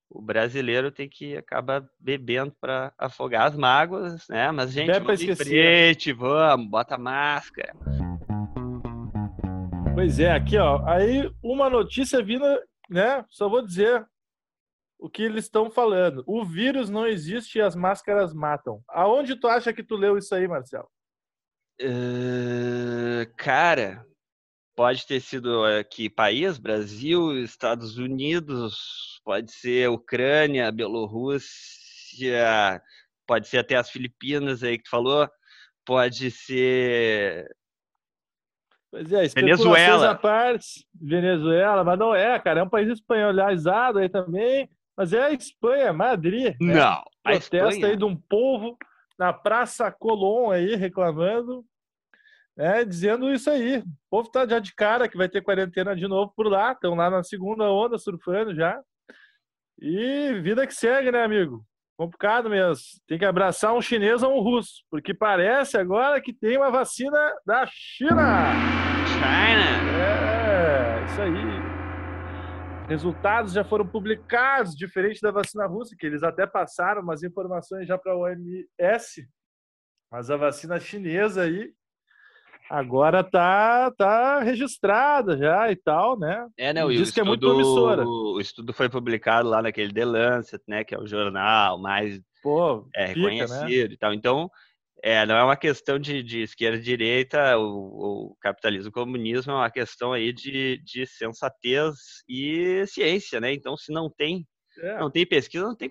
o 0.10 0.22
brasileiro 0.22 0.92
tem 0.92 1.10
que 1.10 1.36
acabar 1.36 1.84
bebendo 2.00 2.56
para 2.62 2.94
afogar 2.98 3.48
as 3.48 3.56
mágoas, 3.56 4.28
né? 4.28 4.52
Mas, 4.52 4.72
gente, 4.72 4.92
vamos 5.00 5.38
frente, 5.38 6.14
vamos, 6.14 6.70
bota 6.70 6.98
máscara. 6.98 7.74
Pois 9.98 10.20
é, 10.20 10.32
aqui, 10.32 10.56
ó. 10.60 10.88
Aí, 10.88 11.28
uma 11.42 11.72
notícia 11.72 12.24
vinda, 12.24 12.64
né? 12.88 13.26
Só 13.32 13.50
vou 13.50 13.66
dizer 13.66 14.08
o 15.00 15.10
que 15.10 15.24
eles 15.24 15.46
estão 15.46 15.72
falando. 15.72 16.24
O 16.28 16.46
vírus 16.46 16.88
não 16.88 17.08
existe 17.08 17.58
e 17.58 17.62
as 17.62 17.76
máscaras 17.76 18.32
matam. 18.32 18.80
Aonde 18.90 19.36
tu 19.36 19.48
acha 19.48 19.74
que 19.74 19.82
tu 19.82 19.96
leu 19.96 20.16
isso 20.16 20.36
aí, 20.36 20.48
Marcelo? 20.48 20.88
Uh, 21.82 23.26
cara, 23.38 24.06
pode 24.76 25.04
ter 25.08 25.20
sido 25.20 25.66
aqui 25.66 26.12
país, 26.12 26.60
Brasil, 26.60 27.44
Estados 27.44 27.98
Unidos, 27.98 29.20
pode 29.24 29.52
ser 29.52 29.90
Ucrânia, 29.90 30.72
Bielorrússia, 30.72 32.84
pode 33.26 33.48
ser 33.48 33.58
até 33.58 33.76
as 33.76 33.90
Filipinas 33.90 34.62
aí 34.62 34.78
que 34.78 34.84
tu 34.84 34.92
falou, 34.92 35.28
pode 35.84 36.30
ser 36.30 37.50
Pois 38.98 39.12
é, 39.12 39.28
Venezuela. 39.28 40.16
parte, 40.16 40.88
Venezuela, 41.00 41.84
mas 41.84 42.00
não 42.00 42.16
é, 42.16 42.40
cara, 42.40 42.62
é 42.62 42.64
um 42.64 42.70
país 42.70 42.90
espanholizado 42.90 44.00
aí 44.00 44.10
também, 44.10 44.68
mas 44.96 45.14
é 45.14 45.22
a 45.22 45.32
Espanha, 45.32 45.94
Madrid. 45.94 46.56
Né? 46.60 46.74
Não, 46.74 46.82
a 46.84 47.04
Protesta 47.24 47.68
Espanha... 47.68 47.88
aí 47.88 47.96
de 47.96 48.04
um 48.04 48.16
povo 48.16 48.76
na 49.18 49.32
Praça 49.32 49.92
Colón 49.92 50.50
aí 50.50 50.76
reclamando, 50.76 51.64
né, 52.56 52.84
dizendo 52.84 53.32
isso 53.32 53.52
aí. 53.52 53.78
O 53.78 53.84
povo 54.10 54.32
tá 54.32 54.48
já 54.48 54.58
de 54.58 54.74
cara 54.74 55.08
que 55.08 55.18
vai 55.18 55.30
ter 55.30 55.44
quarentena 55.44 55.96
de 55.96 56.08
novo 56.08 56.34
por 56.36 56.48
lá, 56.48 56.72
estão 56.72 56.96
lá 56.96 57.08
na 57.08 57.22
segunda 57.22 57.66
onda 57.66 58.00
surfando 58.00 58.56
já. 58.56 58.82
E 59.80 60.40
vida 60.42 60.66
que 60.66 60.74
segue, 60.74 61.12
né, 61.12 61.24
amigo? 61.24 61.64
Complicado 61.98 62.48
mesmo. 62.48 62.84
Tem 63.08 63.18
que 63.18 63.26
abraçar 63.26 63.74
um 63.74 63.82
chinês 63.82 64.22
ou 64.22 64.38
um 64.38 64.42
russo, 64.42 64.84
porque 64.90 65.16
parece 65.16 65.78
agora 65.78 66.22
que 66.22 66.32
tem 66.32 66.56
uma 66.56 66.70
vacina 66.70 67.18
da 67.44 67.66
China. 67.66 68.54
China. 69.08 69.98
É, 70.00 71.06
isso 71.06 71.22
aí. 71.22 71.78
Resultados 72.88 73.52
já 73.52 73.64
foram 73.64 73.86
publicados, 73.86 74.76
diferente 74.76 75.20
da 75.22 75.32
vacina 75.32 75.66
russa, 75.66 75.96
que 75.98 76.06
eles 76.06 76.22
até 76.22 76.46
passaram 76.46 77.02
umas 77.02 77.24
informações 77.24 77.88
já 77.88 77.98
para 77.98 78.14
a 78.14 78.18
OMS, 78.18 79.28
mas 80.12 80.30
a 80.30 80.38
vacina 80.38 80.80
chinesa 80.80 81.42
aí 81.42 81.74
agora 82.70 83.24
tá, 83.24 83.92
tá 83.92 84.40
registrada 84.42 85.38
já 85.38 85.72
e 85.72 85.76
tal, 85.76 86.18
né? 86.18 86.48
É, 86.58 86.74
né? 86.74 86.86
Diz 86.88 87.12
que 87.12 87.20
estudo, 87.20 87.22
é 87.22 87.28
muito 87.28 87.48
promissora. 87.48 88.08
O 88.08 88.40
estudo 88.40 88.74
foi 88.74 88.90
publicado 88.90 89.50
lá 89.50 89.62
naquele 89.62 89.94
The 89.94 90.06
Lancet, 90.06 90.64
né? 90.68 90.84
Que 90.84 90.96
é 90.96 91.00
o 91.00 91.08
jornal 91.08 91.80
mais 91.80 92.20
Pô, 92.42 92.88
é, 92.96 93.14
pica, 93.14 93.20
reconhecido 93.20 93.90
né? 93.90 93.94
e 93.94 93.98
tal. 93.98 94.14
Então, 94.14 94.50
é, 95.04 95.26
não 95.26 95.36
é 95.36 95.44
uma 95.44 95.56
questão 95.56 96.00
de, 96.00 96.24
de 96.24 96.42
esquerda 96.42 96.78
e 96.78 96.82
direita, 96.82 97.58
o, 97.58 98.32
o, 98.32 98.38
capitalismo, 98.42 98.90
o 98.90 98.94
comunismo 98.94 99.52
é 99.52 99.56
uma 99.56 99.72
questão 99.72 100.12
aí 100.12 100.34
de, 100.34 100.82
de 100.84 101.06
sensatez 101.06 101.96
e 102.28 102.84
ciência, 102.88 103.40
né? 103.40 103.54
Então, 103.54 103.78
se 103.78 103.92
não 103.92 104.10
tem, 104.10 104.46
é. 104.80 105.00
não 105.00 105.12
tem 105.12 105.26
pesquisa, 105.26 105.66
não 105.66 105.76
tem 105.76 105.88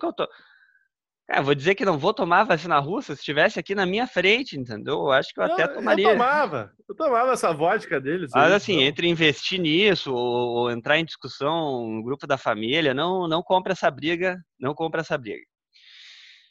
Cara, 1.27 1.41
vou 1.41 1.53
dizer 1.53 1.75
que 1.75 1.83
não 1.83 1.97
vou 1.97 2.13
tomar 2.13 2.45
vacina 2.45 2.79
russa 2.79 3.13
se 3.13 3.19
estivesse 3.19 3.59
aqui 3.59 3.75
na 3.75 3.85
minha 3.85 4.07
frente, 4.07 4.57
entendeu? 4.57 4.95
Eu 4.95 5.11
acho 5.11 5.33
que 5.33 5.41
eu 5.41 5.45
não, 5.45 5.53
até 5.55 5.67
tomaria. 5.67 6.07
Eu 6.07 6.11
tomava, 6.13 6.71
eu 6.87 6.95
tomava 6.95 7.31
essa 7.33 7.53
vodka 7.53 7.99
deles. 7.99 8.31
Mas 8.33 8.53
assim, 8.53 8.75
então. 8.75 8.85
entre 8.85 9.09
investir 9.09 9.59
nisso 9.59 10.13
ou, 10.13 10.55
ou, 10.55 10.71
entrar 10.71 10.97
em 10.97 11.03
discussão 11.03 11.85
no 11.85 12.01
grupo 12.01 12.25
da 12.25 12.37
família, 12.37 12.93
não, 12.93 13.27
não 13.27 13.43
compre 13.43 13.73
essa 13.73 13.91
briga, 13.91 14.41
não 14.57 14.73
compre 14.73 15.01
essa 15.01 15.17
briga. 15.17 15.43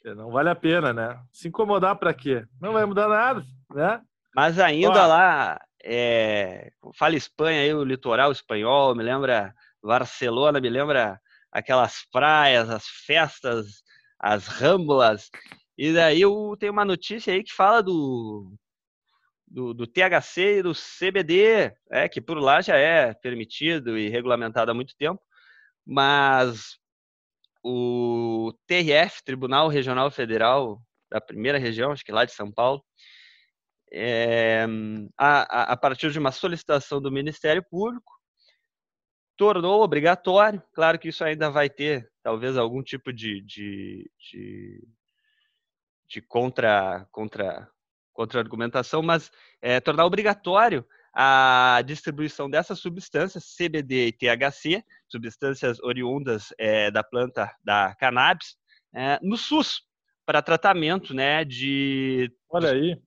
É, 0.05 0.13
não 0.13 0.29
vale 0.29 0.49
a 0.49 0.55
pena, 0.55 0.93
né? 0.93 1.19
Se 1.31 1.47
incomodar 1.47 1.95
para 1.95 2.13
quê? 2.13 2.45
Não 2.61 2.73
vai 2.73 2.85
mudar 2.85 3.07
nada, 3.07 3.43
né? 3.73 3.99
Mas 4.35 4.59
ainda 4.59 5.05
Ó, 5.05 5.07
lá, 5.07 5.59
é... 5.83 6.69
fala 6.95 7.15
Espanha 7.15 7.61
aí, 7.61 7.73
o 7.73 7.83
litoral 7.83 8.31
espanhol, 8.31 8.93
me 8.93 9.01
lembra 9.01 9.51
Barcelona, 9.81 10.61
me 10.61 10.69
lembra 10.69 11.19
aquelas 11.51 12.05
praias, 12.11 12.69
as 12.69 12.85
festas 12.85 13.86
as 14.19 14.47
ramblas. 14.47 15.29
E 15.77 15.93
daí 15.93 16.21
eu 16.21 16.55
tenho 16.59 16.71
uma 16.73 16.85
notícia 16.85 17.33
aí 17.33 17.43
que 17.43 17.53
fala 17.53 17.81
do, 17.83 18.51
do, 19.47 19.73
do, 19.73 19.87
THC 19.87 20.59
e 20.59 20.63
do 20.63 20.73
CBD, 20.73 21.73
é, 21.91 22.09
que 22.09 22.21
por 22.21 22.39
lá 22.39 22.61
já 22.61 22.75
é 22.77 23.13
permitido 23.13 23.97
e 23.97 24.09
regulamentado 24.09 24.71
há 24.71 24.73
muito 24.73 24.95
tempo, 24.97 25.21
mas 25.85 26.77
o 27.63 28.53
TRF, 28.67 29.23
Tribunal 29.23 29.67
Regional 29.67 30.09
Federal 30.11 30.81
da 31.09 31.21
primeira 31.21 31.57
região, 31.57 31.91
acho 31.91 32.03
que 32.03 32.11
lá 32.11 32.25
de 32.25 32.33
São 32.33 32.51
Paulo, 32.51 32.83
é, 33.91 34.65
a, 35.17 35.73
a 35.73 35.77
partir 35.77 36.11
de 36.11 36.19
uma 36.19 36.31
solicitação 36.31 37.01
do 37.01 37.11
Ministério 37.11 37.63
Público, 37.69 38.16
tornou 39.37 39.83
obrigatório. 39.83 40.61
Claro 40.73 40.97
que 40.99 41.09
isso 41.09 41.23
ainda 41.23 41.49
vai 41.49 41.69
ter, 41.69 42.11
talvez, 42.23 42.57
algum 42.57 42.81
tipo 42.81 43.13
de, 43.13 43.41
de, 43.41 44.11
de, 44.19 44.87
de 46.09 46.21
contra, 46.21 47.07
contra, 47.11 47.69
contra 48.11 48.39
argumentação, 48.39 49.01
mas 49.01 49.31
é, 49.61 49.79
tornar 49.79 50.05
obrigatório 50.05 50.85
a 51.13 51.81
distribuição 51.85 52.49
dessas 52.49 52.79
substâncias, 52.79 53.55
CBD 53.55 54.07
e 54.07 54.11
THC, 54.11 54.83
substâncias 55.07 55.79
oriundas 55.79 56.53
é, 56.59 56.91
da 56.91 57.03
planta 57.03 57.51
da 57.63 57.95
cannabis, 57.95 58.55
é, 58.93 59.19
no 59.23 59.37
SUS, 59.37 59.81
para 60.25 60.41
tratamento 60.41 61.13
né, 61.13 61.43
de 61.43 62.31
Olha 62.49 62.71
aí. 62.71 63.01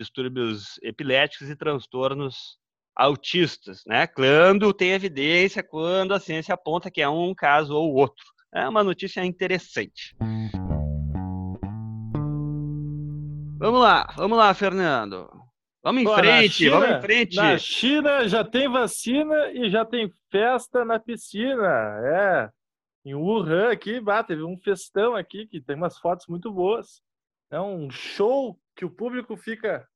distúrbios 0.00 0.78
epiléticos 0.82 1.48
e 1.50 1.54
transtornos 1.54 2.59
autistas, 3.00 3.82
né? 3.86 4.06
Quando 4.06 4.74
tem 4.74 4.90
evidência, 4.90 5.62
quando 5.62 6.12
a 6.12 6.20
ciência 6.20 6.54
aponta 6.54 6.90
que 6.90 7.00
é 7.00 7.08
um 7.08 7.34
caso 7.34 7.74
ou 7.74 7.94
outro. 7.94 8.24
É 8.52 8.68
uma 8.68 8.84
notícia 8.84 9.24
interessante. 9.24 10.14
Vamos 13.58 13.80
lá, 13.80 14.06
vamos 14.16 14.36
lá, 14.36 14.52
Fernando. 14.52 15.30
Vamos 15.82 16.02
em 16.02 16.14
frente, 16.14 16.50
China, 16.50 16.70
vamos 16.78 16.96
em 16.96 17.00
frente. 17.00 17.36
Na 17.36 17.56
China 17.56 18.28
já 18.28 18.44
tem 18.44 18.68
vacina 18.68 19.50
e 19.52 19.70
já 19.70 19.82
tem 19.82 20.10
festa 20.30 20.84
na 20.84 20.98
piscina. 20.98 21.66
É. 22.04 22.50
Em 23.02 23.14
Wuhan 23.14 23.70
aqui, 23.70 23.98
bah, 23.98 24.22
teve 24.22 24.42
um 24.42 24.58
festão 24.58 25.16
aqui 25.16 25.46
que 25.46 25.58
tem 25.58 25.74
umas 25.74 25.96
fotos 25.98 26.26
muito 26.28 26.52
boas. 26.52 27.00
É 27.50 27.58
um 27.58 27.90
show 27.90 28.58
que 28.76 28.84
o 28.84 28.90
público 28.90 29.38
fica 29.38 29.86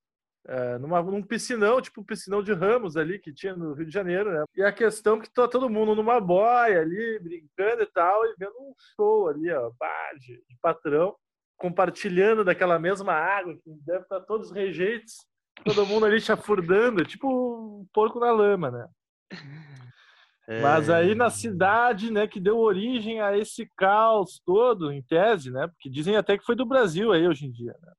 é, 0.46 0.78
numa, 0.78 1.02
num 1.02 1.22
piscinão, 1.22 1.80
tipo 1.80 2.00
um 2.00 2.04
piscinão 2.04 2.42
de 2.42 2.52
Ramos 2.52 2.96
ali 2.96 3.18
que 3.18 3.32
tinha 3.32 3.56
no 3.56 3.72
Rio 3.72 3.86
de 3.86 3.92
Janeiro, 3.92 4.30
né? 4.30 4.44
E 4.54 4.62
a 4.62 4.72
questão 4.72 5.18
que 5.18 5.32
tá 5.32 5.48
todo 5.48 5.70
mundo 5.70 5.94
numa 5.94 6.20
boia 6.20 6.80
ali, 6.80 7.18
brincando 7.18 7.82
e 7.82 7.86
tal, 7.86 8.24
e 8.26 8.34
vendo 8.38 8.54
um 8.60 8.74
show 8.94 9.28
ali, 9.28 9.50
ó, 9.50 9.70
de, 10.18 10.36
de 10.46 10.56
patrão, 10.60 11.16
compartilhando 11.56 12.44
daquela 12.44 12.78
mesma 12.78 13.14
água, 13.14 13.54
que 13.54 13.70
deve 13.86 14.02
estar 14.02 14.20
tá 14.20 14.26
todos 14.26 14.50
rejeitos, 14.50 15.26
todo 15.64 15.86
mundo 15.86 16.04
ali 16.04 16.20
chafurdando, 16.20 17.04
tipo 17.04 17.26
um 17.26 17.86
porco 17.92 18.20
na 18.20 18.30
lama, 18.30 18.70
né? 18.70 18.88
É... 20.46 20.60
Mas 20.60 20.90
aí 20.90 21.14
na 21.14 21.30
cidade, 21.30 22.12
né, 22.12 22.26
que 22.26 22.38
deu 22.38 22.58
origem 22.58 23.18
a 23.18 23.34
esse 23.34 23.66
caos 23.78 24.42
todo, 24.44 24.92
em 24.92 25.02
tese, 25.02 25.50
né? 25.50 25.66
Porque 25.68 25.88
dizem 25.88 26.16
até 26.16 26.36
que 26.36 26.44
foi 26.44 26.54
do 26.54 26.66
Brasil 26.66 27.12
aí 27.12 27.26
hoje 27.26 27.46
em 27.46 27.50
dia, 27.50 27.74
né? 27.80 27.92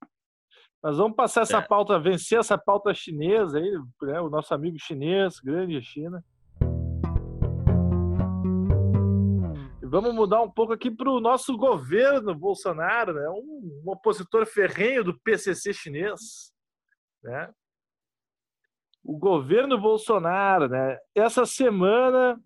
Mas 0.86 0.98
vamos 0.98 1.16
passar 1.16 1.42
essa 1.42 1.58
é. 1.58 1.62
pauta, 1.64 2.00
vencer 2.00 2.38
essa 2.38 2.60
pauta 2.60 2.94
chinesa 2.94 3.58
aí, 3.58 3.72
né? 4.04 4.22
o 4.22 4.30
nosso 4.30 4.54
amigo 4.54 4.78
chinês, 4.78 5.40
grande 5.40 5.82
China. 5.82 6.24
E 9.82 9.86
vamos 9.88 10.14
mudar 10.14 10.44
um 10.44 10.52
pouco 10.52 10.74
aqui 10.74 10.92
para 10.92 11.10
o 11.10 11.20
nosso 11.20 11.58
governo 11.58 12.36
Bolsonaro, 12.36 13.16
né? 13.16 13.28
Um, 13.30 13.82
um, 13.84 13.92
opositor 13.92 14.46
ferrenho 14.46 15.04
do 15.04 15.20
PCC 15.22 15.74
chinês, 15.74 16.54
né? 17.24 17.52
O 19.04 19.18
governo 19.18 19.82
Bolsonaro, 19.82 20.70
né? 20.70 21.00
Essa 21.16 21.48
semana 21.48 22.40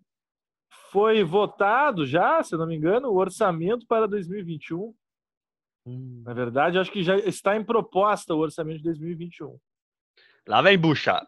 foi 0.94 1.26
votado 1.26 2.06
já, 2.06 2.42
se 2.42 2.56
não 2.56 2.68
me 2.68 2.78
engano, 2.78 3.10
o 3.10 3.18
orçamento 3.18 3.86
para 3.86 4.08
2021 4.08 4.94
Hum. 5.90 6.22
Na 6.26 6.34
verdade, 6.34 6.78
acho 6.78 6.92
que 6.92 7.04
já 7.04 7.18
está 7.18 7.56
em 7.56 7.64
proposta 7.64 8.34
o 8.34 8.40
orçamento 8.40 8.78
de 8.78 8.84
2021. 8.84 9.58
Lá 10.48 10.62
vem 10.62 10.78
bucha. 10.78 11.26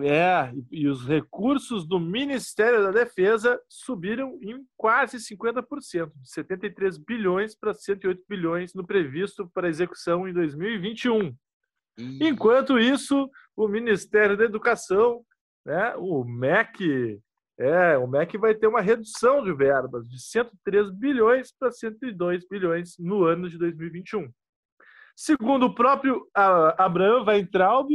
É, 0.00 0.50
e, 0.70 0.88
os 0.88 1.06
recursos 1.06 1.86
do 1.86 2.00
Ministério 2.00 2.82
da 2.82 2.90
Defesa 2.90 3.60
subiram 3.68 4.38
em 4.40 4.66
quase 4.74 5.18
50%, 5.18 6.10
de 6.16 6.30
73 6.30 6.96
bilhões 6.96 7.54
para 7.54 7.74
108 7.74 8.24
bilhões 8.26 8.72
no 8.72 8.86
previsto 8.86 9.50
para 9.52 9.68
execução 9.68 10.26
em 10.26 10.32
2021. 10.32 11.36
Enquanto 11.98 12.78
isso, 12.78 13.30
o 13.54 13.68
Ministério 13.68 14.34
da 14.34 14.44
Educação, 14.44 15.22
né, 15.62 15.94
o 15.96 16.24
MEC, 16.24 17.20
é, 17.62 17.96
o 17.96 18.08
MEC 18.08 18.36
vai 18.36 18.54
ter 18.54 18.66
uma 18.66 18.80
redução 18.80 19.42
de 19.44 19.52
verbas 19.52 20.08
de 20.08 20.20
103 20.20 20.90
bilhões 20.90 21.52
para 21.56 21.70
102 21.70 22.44
bilhões 22.48 22.96
no 22.98 23.24
ano 23.24 23.48
de 23.48 23.56
2021. 23.56 24.28
Segundo 25.14 25.66
o 25.66 25.74
próprio 25.74 26.26
Abraham 26.34 27.24
Weintraub, 27.24 27.88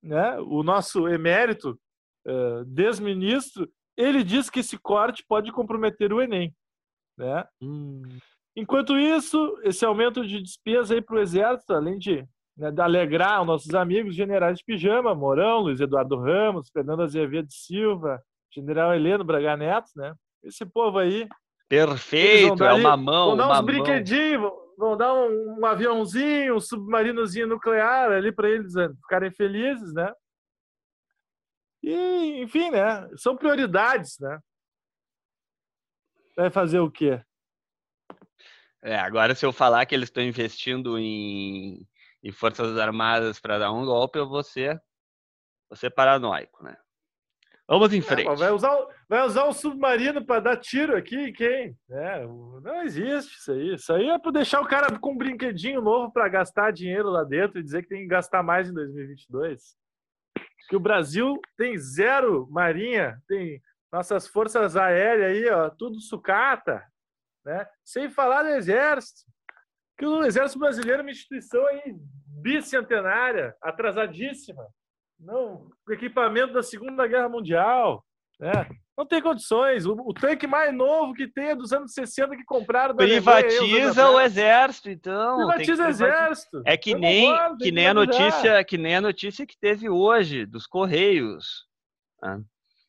né, 0.00 0.38
o 0.38 0.62
nosso 0.62 1.08
emérito 1.08 1.76
uh, 2.26 2.64
desministro, 2.66 3.68
ele 3.96 4.22
diz 4.22 4.48
que 4.48 4.60
esse 4.60 4.78
corte 4.78 5.24
pode 5.26 5.50
comprometer 5.50 6.12
o 6.12 6.22
Enem. 6.22 6.54
Né? 7.16 7.44
Hum. 7.60 8.02
Enquanto 8.54 8.96
isso, 8.96 9.58
esse 9.64 9.84
aumento 9.84 10.24
de 10.24 10.40
despesa 10.40 11.00
para 11.02 11.16
o 11.16 11.20
Exército, 11.20 11.72
além 11.72 11.98
de, 11.98 12.24
né, 12.56 12.70
de 12.70 12.80
alegrar 12.80 13.40
os 13.40 13.46
nossos 13.48 13.74
amigos 13.74 14.14
generais 14.14 14.58
de 14.58 14.64
pijama, 14.64 15.12
Mourão, 15.12 15.62
Luiz 15.62 15.80
Eduardo 15.80 16.16
Ramos, 16.16 16.70
Fernando 16.72 17.02
Azevedo 17.02 17.48
Silva, 17.50 18.22
General 18.52 18.94
Heleno 18.94 19.24
Braga 19.24 19.56
Neto, 19.56 19.90
né? 19.96 20.14
Esse 20.42 20.64
povo 20.64 20.98
aí. 20.98 21.28
Perfeito, 21.68 22.64
é 22.64 22.72
uma 22.72 22.96
mão. 22.96 23.28
Vão 23.28 23.36
dar 23.36 23.60
uns 23.60 23.66
brinquedinhos, 23.66 24.50
vão 24.78 24.96
dar 24.96 25.12
um, 25.12 25.58
um, 25.58 25.66
aviãozinho, 25.66 26.56
um 26.56 26.60
submarinozinho 26.60 27.46
nuclear 27.46 28.10
ali 28.10 28.32
para 28.32 28.48
eles 28.48 28.72
né, 28.74 28.88
ficarem 29.02 29.30
felizes, 29.30 29.92
né? 29.92 30.12
E, 31.82 32.42
enfim, 32.42 32.70
né? 32.70 33.08
São 33.16 33.36
prioridades, 33.36 34.18
né? 34.18 34.38
Vai 36.36 36.50
fazer 36.50 36.78
o 36.78 36.90
quê? 36.90 37.20
É, 38.80 38.96
agora 38.96 39.34
se 39.34 39.44
eu 39.44 39.52
falar 39.52 39.84
que 39.86 39.94
eles 39.94 40.08
estão 40.08 40.22
investindo 40.22 40.98
em, 40.98 41.86
em 42.22 42.32
Forças 42.32 42.78
Armadas 42.78 43.40
para 43.40 43.58
dar 43.58 43.72
um 43.72 43.84
golpe, 43.84 44.18
eu 44.18 44.28
vou 44.28 44.42
ser, 44.42 44.80
vou 45.68 45.76
ser 45.76 45.90
paranoico, 45.90 46.62
né? 46.62 46.76
Vamos 47.68 47.92
em 47.92 47.98
é, 47.98 48.02
frente. 48.02 48.28
É, 48.28 48.34
vai, 48.34 48.50
usar, 48.50 48.86
vai 49.06 49.26
usar 49.26 49.46
um 49.46 49.52
submarino 49.52 50.24
para 50.24 50.40
dar 50.40 50.56
tiro 50.56 50.96
aqui 50.96 51.16
em 51.16 51.32
quem? 51.32 51.76
É, 51.90 52.26
não 52.26 52.82
existe 52.82 53.36
isso 53.36 53.52
aí. 53.52 53.74
Isso 53.74 53.92
aí 53.92 54.08
é 54.08 54.18
para 54.18 54.32
deixar 54.32 54.62
o 54.62 54.66
cara 54.66 54.98
com 54.98 55.12
um 55.12 55.18
brinquedinho 55.18 55.82
novo 55.82 56.10
para 56.10 56.28
gastar 56.30 56.72
dinheiro 56.72 57.10
lá 57.10 57.24
dentro 57.24 57.58
e 57.58 57.62
dizer 57.62 57.82
que 57.82 57.90
tem 57.90 58.02
que 58.02 58.08
gastar 58.08 58.42
mais 58.42 58.70
em 58.70 58.72
2022. 58.72 59.76
Que 60.70 60.76
o 60.76 60.80
Brasil 60.80 61.38
tem 61.58 61.76
zero 61.76 62.48
marinha, 62.50 63.20
tem 63.28 63.60
nossas 63.92 64.26
forças 64.26 64.74
aéreas 64.74 65.30
aí, 65.30 65.50
ó, 65.50 65.68
tudo 65.68 66.00
sucata, 66.00 66.82
né? 67.44 67.66
Sem 67.84 68.08
falar 68.08 68.44
do 68.44 68.50
exército. 68.50 69.30
Que 69.98 70.06
o 70.06 70.24
exército 70.24 70.58
brasileiro 70.58 71.00
é 71.00 71.02
uma 71.02 71.10
instituição 71.10 71.66
aí 71.66 71.94
bicentenária, 72.40 73.54
atrasadíssima 73.60 74.64
não, 75.18 75.68
equipamento 75.90 76.52
da 76.52 76.62
Segunda 76.62 77.06
Guerra 77.06 77.28
Mundial, 77.28 78.04
né? 78.38 78.68
Não 78.96 79.06
tem 79.06 79.22
condições. 79.22 79.86
O, 79.86 79.92
o, 79.92 80.12
tanque 80.12 80.46
mais 80.46 80.74
novo 80.74 81.14
que 81.14 81.28
tem 81.28 81.50
é 81.50 81.54
dos 81.54 81.72
anos 81.72 81.92
60 81.92 82.36
que 82.36 82.44
compraram 82.44 82.94
da 82.94 83.04
Privatiza 83.04 84.10
o 84.10 84.20
exército, 84.20 84.90
então. 84.90 85.36
Privatiza 85.36 85.84
o 85.84 85.88
exército. 85.88 86.62
É 86.66 86.76
que 86.76 86.94
nem, 86.94 87.32
que 87.58 87.70
nem 87.70 87.86
a 87.86 87.94
notícia, 87.94 88.64
que 88.64 88.76
nem 88.76 88.96
a 88.96 89.00
notícia 89.00 89.46
que 89.46 89.56
teve 89.56 89.88
hoje 89.88 90.44
dos 90.44 90.66
Correios. 90.66 91.66
Ah, 92.22 92.38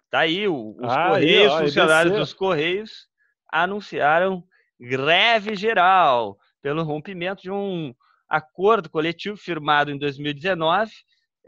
tá 0.09 0.19
aí, 0.19 0.47
os 0.47 0.75
ah, 0.83 1.09
Correios, 1.09 1.41
aí, 1.41 1.47
ó, 1.47 1.59
funcionários 1.59 2.15
dos 2.15 2.33
Correios 2.33 3.07
anunciaram 3.51 4.43
greve 4.79 5.55
geral 5.55 6.37
pelo 6.61 6.83
rompimento 6.83 7.43
de 7.43 7.51
um 7.51 7.93
acordo 8.27 8.89
coletivo 8.89 9.37
firmado 9.37 9.91
em 9.91 9.97
2019 9.97 10.91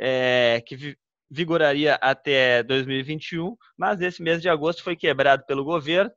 é, 0.02 0.64
que 0.66 0.98
vigoraria 1.30 1.96
até 1.96 2.64
2021, 2.64 3.56
mas 3.78 4.02
esse 4.02 4.22
mês 4.22 4.42
de 4.42 4.50
agosto 4.50 4.84
foi 4.84 4.96
quebrado 4.96 5.46
pelo 5.46 5.64
governo. 5.64 6.12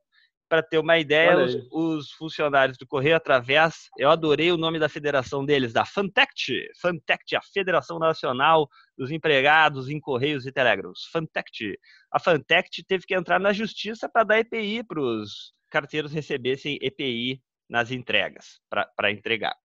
Para 0.47 0.61
ter 0.61 0.77
uma 0.77 0.99
ideia, 0.99 1.37
os, 1.37 1.55
os, 1.71 2.11
funcionários 2.11 2.77
do 2.77 2.85
Correio, 2.85 3.15
através, 3.15 3.89
eu 3.97 4.11
adorei 4.11 4.51
o 4.51 4.57
nome 4.57 4.77
da 4.77 4.87
federação 4.87 5.43
deles, 5.43 5.73
da 5.73 5.85
Fantect, 5.85 6.53
Fantect, 6.79 7.35
a 7.35 7.41
Federação 7.41 7.97
Nacional 7.97 8.69
dos 8.95 9.09
Empregados 9.09 9.89
em 9.89 9.99
Correios 9.99 10.45
e 10.45 10.51
Telégrafos, 10.51 11.09
Fantect. 11.11 11.79
A 12.11 12.19
Fantect 12.19 12.83
teve 12.83 13.07
que 13.07 13.15
entrar 13.15 13.39
na 13.39 13.53
justiça 13.53 14.07
para 14.07 14.23
dar 14.23 14.39
EPI 14.39 14.83
para 14.83 15.01
os 15.01 15.51
carteiros 15.71 16.13
recebessem 16.13 16.77
EPI 16.79 17.41
nas 17.67 17.89
entregas, 17.89 18.59
para 18.69 19.11
entregar. 19.11 19.55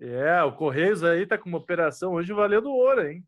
É, 0.00 0.42
o 0.42 0.52
Correios 0.52 1.02
aí 1.04 1.26
tá 1.26 1.38
com 1.38 1.48
uma 1.48 1.58
operação 1.58 2.12
hoje 2.12 2.32
valendo 2.32 2.70
ouro, 2.70 3.06
hein? 3.06 3.24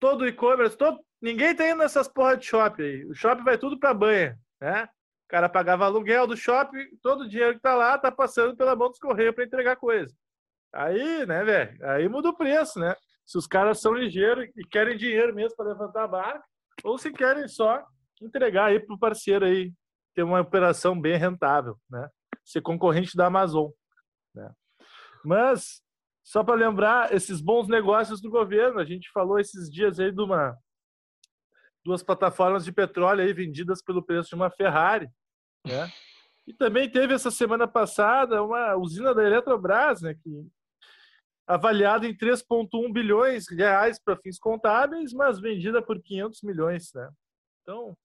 Todo 0.00 0.26
e-commerce, 0.26 0.76
todo... 0.76 1.00
ninguém 1.20 1.54
tá 1.54 1.68
indo 1.68 1.78
nessas 1.78 2.08
porra 2.08 2.36
de 2.36 2.46
shopping 2.46 2.82
aí. 2.82 3.04
O 3.06 3.14
shopping 3.14 3.44
vai 3.44 3.58
tudo 3.58 3.78
pra 3.78 3.94
banha, 3.94 4.38
né? 4.60 4.84
O 4.84 5.28
cara 5.28 5.48
pagava 5.48 5.84
aluguel 5.84 6.26
do 6.26 6.36
shopping, 6.36 6.86
todo 7.02 7.22
o 7.22 7.28
dinheiro 7.28 7.54
que 7.54 7.60
tá 7.60 7.74
lá 7.74 7.98
tá 7.98 8.10
passando 8.10 8.56
pela 8.56 8.74
mão 8.74 8.88
dos 8.88 8.98
Correios 8.98 9.34
para 9.34 9.44
entregar 9.44 9.76
coisa. 9.76 10.14
Aí, 10.72 11.26
né, 11.26 11.44
velho? 11.44 11.86
Aí 11.86 12.08
muda 12.08 12.30
o 12.30 12.36
preço, 12.36 12.78
né? 12.78 12.94
Se 13.26 13.36
os 13.36 13.46
caras 13.46 13.80
são 13.80 13.92
ligeiros 13.92 14.48
e 14.56 14.64
querem 14.66 14.96
dinheiro 14.96 15.34
mesmo 15.34 15.54
para 15.56 15.68
levantar 15.68 16.04
a 16.04 16.42
ou 16.84 16.96
se 16.96 17.12
querem 17.12 17.46
só 17.48 17.84
entregar 18.22 18.66
aí 18.66 18.80
pro 18.80 18.98
parceiro 18.98 19.44
aí 19.44 19.72
ter 20.14 20.22
uma 20.22 20.40
operação 20.40 20.98
bem 20.98 21.16
rentável, 21.16 21.76
né? 21.90 22.08
Ser 22.44 22.62
concorrente 22.62 23.16
da 23.16 23.26
Amazon, 23.26 23.70
né? 24.34 24.50
Mas 25.24 25.82
só 26.28 26.44
para 26.44 26.54
lembrar 26.54 27.14
esses 27.14 27.40
bons 27.40 27.66
negócios 27.68 28.20
do 28.20 28.28
governo, 28.28 28.78
a 28.80 28.84
gente 28.84 29.10
falou 29.10 29.38
esses 29.38 29.70
dias 29.70 29.98
aí 29.98 30.12
de 30.12 30.20
uma 30.20 30.54
duas 31.82 32.02
plataformas 32.02 32.66
de 32.66 32.70
petróleo 32.70 33.24
aí 33.24 33.32
vendidas 33.32 33.82
pelo 33.82 34.02
preço 34.02 34.28
de 34.28 34.34
uma 34.34 34.50
Ferrari, 34.50 35.08
né? 35.66 35.90
E 36.46 36.52
também 36.52 36.90
teve 36.90 37.14
essa 37.14 37.30
semana 37.30 37.66
passada 37.66 38.42
uma 38.42 38.76
usina 38.76 39.14
da 39.14 39.24
Eletrobras, 39.24 40.02
né, 40.02 40.14
que 40.22 40.46
avaliada 41.46 42.06
em 42.06 42.14
3,1 42.14 42.92
bilhões 42.92 43.44
de 43.44 43.54
reais 43.54 43.98
para 43.98 44.18
fins 44.18 44.38
contábeis, 44.38 45.14
mas 45.14 45.40
vendida 45.40 45.80
por 45.80 45.98
500 45.98 46.42
milhões, 46.42 46.92
né? 46.92 47.08
Então, 47.62 47.96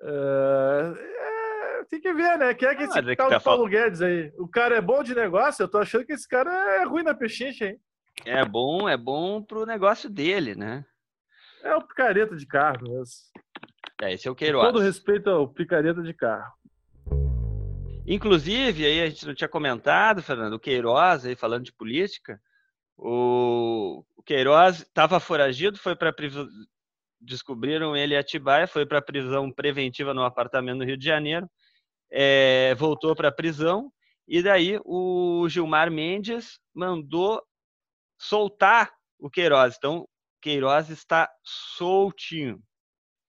é, 0.00 1.31
tem 1.84 2.00
que 2.00 2.12
ver, 2.12 2.38
né? 2.38 2.54
Quem 2.54 2.68
é 2.68 2.74
que 2.74 2.82
ah, 2.82 2.86
esse 2.86 2.98
é 2.98 3.16
tal 3.16 3.30
tá 3.30 3.40
Paulo 3.40 3.68
Guedes 3.68 4.02
aí? 4.02 4.32
O 4.38 4.48
cara 4.48 4.76
é 4.76 4.80
bom 4.80 5.02
de 5.02 5.14
negócio? 5.14 5.62
Eu 5.62 5.68
tô 5.68 5.78
achando 5.78 6.04
que 6.04 6.12
esse 6.12 6.28
cara 6.28 6.50
é 6.80 6.84
ruim 6.84 7.02
na 7.02 7.14
pechincha, 7.14 7.66
hein? 7.66 7.80
É 8.24 8.44
bom, 8.44 8.88
é 8.88 8.96
bom 8.96 9.42
pro 9.42 9.66
negócio 9.66 10.08
dele, 10.08 10.54
né? 10.54 10.84
É 11.62 11.74
o 11.74 11.82
picareta 11.82 12.36
de 12.36 12.46
carro 12.46 12.82
mesmo. 12.82 13.14
É, 14.00 14.12
esse 14.12 14.26
é 14.26 14.30
o 14.30 14.34
Queiroz. 14.34 14.66
Com 14.66 14.72
todo 14.72 14.82
respeito 14.82 15.30
ao 15.30 15.48
picareta 15.48 16.02
de 16.02 16.12
carro. 16.12 16.52
Inclusive, 18.06 18.84
aí 18.84 19.02
a 19.02 19.08
gente 19.08 19.26
não 19.26 19.34
tinha 19.34 19.48
comentado, 19.48 20.22
Fernando, 20.22 20.54
o 20.54 20.60
Queiroz, 20.60 21.24
aí 21.24 21.36
falando 21.36 21.64
de 21.64 21.72
política, 21.72 22.40
o, 22.96 24.04
o 24.16 24.22
Queiroz 24.22 24.80
estava 24.80 25.20
foragido, 25.20 25.78
foi 25.78 25.94
para 25.94 26.12
descobriram 27.20 27.96
ele 27.96 28.14
em 28.14 28.18
Atibaia, 28.18 28.66
foi 28.66 28.84
para 28.84 29.00
prisão 29.00 29.52
preventiva 29.52 30.12
no 30.12 30.24
apartamento 30.24 30.78
no 30.78 30.84
Rio 30.84 30.96
de 30.96 31.04
Janeiro 31.04 31.48
é, 32.12 32.74
voltou 32.74 33.16
para 33.16 33.28
a 33.28 33.32
prisão, 33.32 33.90
e 34.28 34.42
daí 34.42 34.78
o 34.84 35.48
Gilmar 35.48 35.90
Mendes 35.90 36.60
mandou 36.74 37.42
soltar 38.20 38.92
o 39.18 39.30
Queiroz. 39.30 39.74
Então, 39.76 40.06
Queiroz 40.40 40.90
está 40.90 41.28
soltinho. 41.42 42.60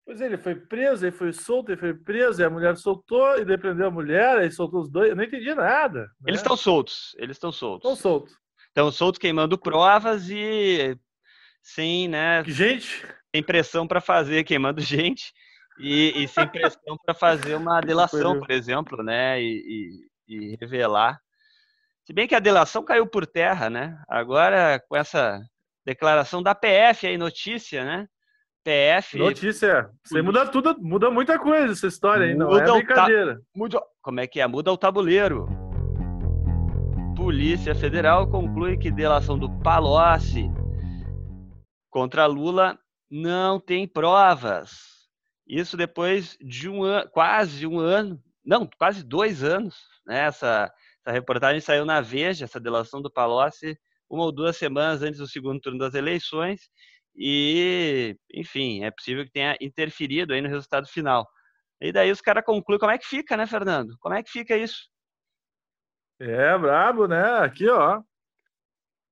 Pois 0.06 0.20
é, 0.20 0.26
ele 0.26 0.38
foi 0.38 0.56
preso, 0.56 1.06
ele 1.06 1.16
foi 1.16 1.32
solto, 1.32 1.72
ele 1.72 1.80
foi 1.80 1.94
preso, 1.94 2.42
e 2.42 2.46
a 2.46 2.50
mulher 2.50 2.76
soltou, 2.76 3.40
e 3.40 3.58
prendeu 3.58 3.88
a 3.88 3.92
mulher, 3.92 4.44
e 4.44 4.52
soltou 4.52 4.82
os 4.82 4.90
dois. 4.92 5.10
Eu 5.10 5.16
não 5.16 5.24
entendi 5.24 5.56
nada. 5.56 6.02
Né? 6.02 6.08
Eles 6.28 6.42
estão 6.42 6.58
soltos, 6.58 7.16
eles 7.18 7.38
estão 7.38 7.54
soltos. 7.54 7.90
Estão 7.90 7.96
soltos. 7.96 8.38
Estão 8.68 8.92
soltos 8.92 9.20
queimando 9.20 9.58
provas 9.58 10.30
e 10.30 10.98
sem, 11.62 12.10
né? 12.10 12.44
Gente! 12.46 13.06
Sem 13.34 13.42
pressão 13.42 13.88
para 13.88 14.02
fazer, 14.02 14.44
queimando 14.44 14.82
gente 14.82 15.34
e, 15.80 16.24
e 16.24 16.28
sem 16.28 16.48
pressão 16.48 16.98
para 17.06 17.14
fazer 17.14 17.56
uma 17.56 17.82
delação, 17.82 18.40
por 18.40 18.52
exemplo, 18.52 19.04
né? 19.04 19.42
E, 19.42 20.02
e, 20.28 20.36
e, 20.36 20.58
revelar. 20.60 21.20
Se 22.06 22.14
bem 22.14 22.28
que 22.28 22.36
a 22.36 22.40
delação 22.40 22.84
caiu 22.84 23.08
por 23.08 23.26
terra, 23.26 23.70
né? 23.70 23.98
Agora, 24.08 24.82
com 24.88 24.96
essa 24.96 25.42
declaração 25.86 26.44
da 26.44 26.54
PF 26.54 27.08
aí, 27.08 27.18
notícia, 27.18 27.84
né? 27.84 28.08
PF. 28.64 29.18
Notícia. 29.18 29.90
Você 30.04 30.22
muda 30.22 30.48
tudo, 30.48 30.76
muda 30.80 31.10
muita 31.10 31.38
coisa 31.38 31.74
essa 31.74 31.88
história 31.88 32.28
aí, 32.28 32.36
não 32.36 32.58
é 32.58 32.64
brincadeira. 32.64 33.42
Muda, 33.56 33.82
como 34.02 34.20
é 34.20 34.28
que 34.28 34.40
é? 34.40 34.48
Muda 34.48 34.72
o 34.72 34.78
tabuleiro. 34.78 35.48
Polícia 37.16 37.76
Federal 37.76 38.28
conclui 38.28 38.78
que 38.78 38.90
delação 38.90 39.38
do 39.38 39.50
Palocci 39.60 40.50
contra 41.90 42.26
Lula 42.26 42.78
não 43.10 43.60
tem 43.60 43.88
provas. 43.88 44.93
Isso 45.48 45.76
depois 45.76 46.38
de 46.40 46.70
um 46.70 46.84
quase 47.12 47.68
um 47.68 47.80
ano, 47.80 48.22
não, 48.46 48.68
quase 48.78 49.04
dois 49.04 49.44
anos. 49.44 49.76
Né? 50.06 50.20
Essa, 50.26 50.72
essa 51.02 51.12
reportagem 51.12 51.62
saiu 51.62 51.86
na 51.86 52.02
Veja, 52.02 52.46
essa 52.46 52.60
delação 52.60 53.02
do 53.02 53.12
Palocci, 53.12 53.78
uma 54.10 54.24
ou 54.24 54.32
duas 54.32 54.58
semanas 54.58 55.02
antes 55.02 55.20
do 55.20 55.28
segundo 55.28 55.60
turno 55.60 55.80
das 55.80 55.94
eleições 55.94 56.70
e, 57.16 58.18
enfim, 58.34 58.84
é 58.84 58.92
possível 58.92 59.24
que 59.26 59.32
tenha 59.32 59.56
interferido 59.62 60.34
aí 60.34 60.42
no 60.42 60.50
resultado 60.50 60.88
final. 60.88 61.28
E 61.80 61.92
daí 61.92 62.12
os 62.12 62.22
caras 62.22 62.44
concluem 62.46 62.80
como 62.80 62.92
é 62.92 62.98
que 62.98 63.06
fica, 63.06 63.38
né, 63.38 63.46
Fernando? 63.46 63.96
Como 64.00 64.16
é 64.16 64.24
que 64.24 64.32
fica 64.32 64.58
isso? 64.58 64.88
É, 66.20 66.58
brabo, 66.58 67.08
né? 67.08 67.40
Aqui, 67.40 67.68
ó. 67.68 68.02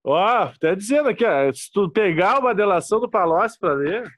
Ó, 0.03 0.43
até 0.43 0.75
dizendo 0.75 1.09
aqui, 1.09 1.23
ó, 1.25 1.51
se 1.53 1.71
tu 1.71 1.91
pegar 1.91 2.39
uma 2.39 2.55
delação 2.55 2.99
do 2.99 3.09
Palocci 3.09 3.59
para 3.59 3.73
ler, 3.73 4.11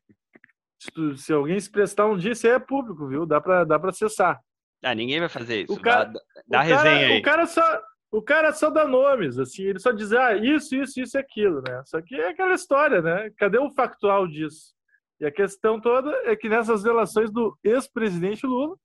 se, 0.83 0.91
tu, 0.91 1.15
se, 1.15 1.31
alguém 1.31 1.59
se 1.59 1.69
prestar 1.69 2.05
um 2.07 2.17
dia, 2.17 2.33
aí 2.43 2.49
é 2.51 2.59
público, 2.59 3.07
viu? 3.07 3.25
Dá 3.25 3.39
para 3.39 3.63
dá 3.63 3.79
pra 3.79 3.89
acessar. 3.89 4.39
Ah, 4.83 4.93
ninguém 4.93 5.19
vai 5.19 5.29
fazer 5.29 5.63
isso. 5.63 5.73
O 5.73 5.81
cara, 5.81 6.05
dá, 6.05 6.19
dá 6.47 6.59
o 6.59 6.61
resenha 6.61 6.83
cara, 6.83 7.07
aí. 7.07 7.19
O 7.19 7.21
cara, 7.21 7.45
só, 7.45 7.81
o 8.11 8.21
cara 8.21 8.53
só 8.53 8.69
dá 8.69 8.85
nomes, 8.85 9.39
assim, 9.39 9.63
ele 9.63 9.79
só 9.79 9.91
diz, 9.91 10.11
ah, 10.11 10.35
isso, 10.35 10.75
isso, 10.75 10.99
isso 10.99 11.17
e 11.17 11.19
aquilo, 11.19 11.61
né? 11.65 11.81
Só 11.85 12.01
que 12.01 12.15
é 12.15 12.29
aquela 12.29 12.53
história, 12.53 13.01
né? 13.01 13.29
Cadê 13.37 13.57
o 13.57 13.71
factual 13.71 14.27
disso? 14.27 14.73
E 15.21 15.25
a 15.25 15.31
questão 15.31 15.79
toda 15.79 16.11
é 16.25 16.35
que 16.35 16.49
nessas 16.49 16.83
delações 16.83 17.31
do 17.31 17.57
ex-presidente 17.63 18.45
Lula, 18.45 18.75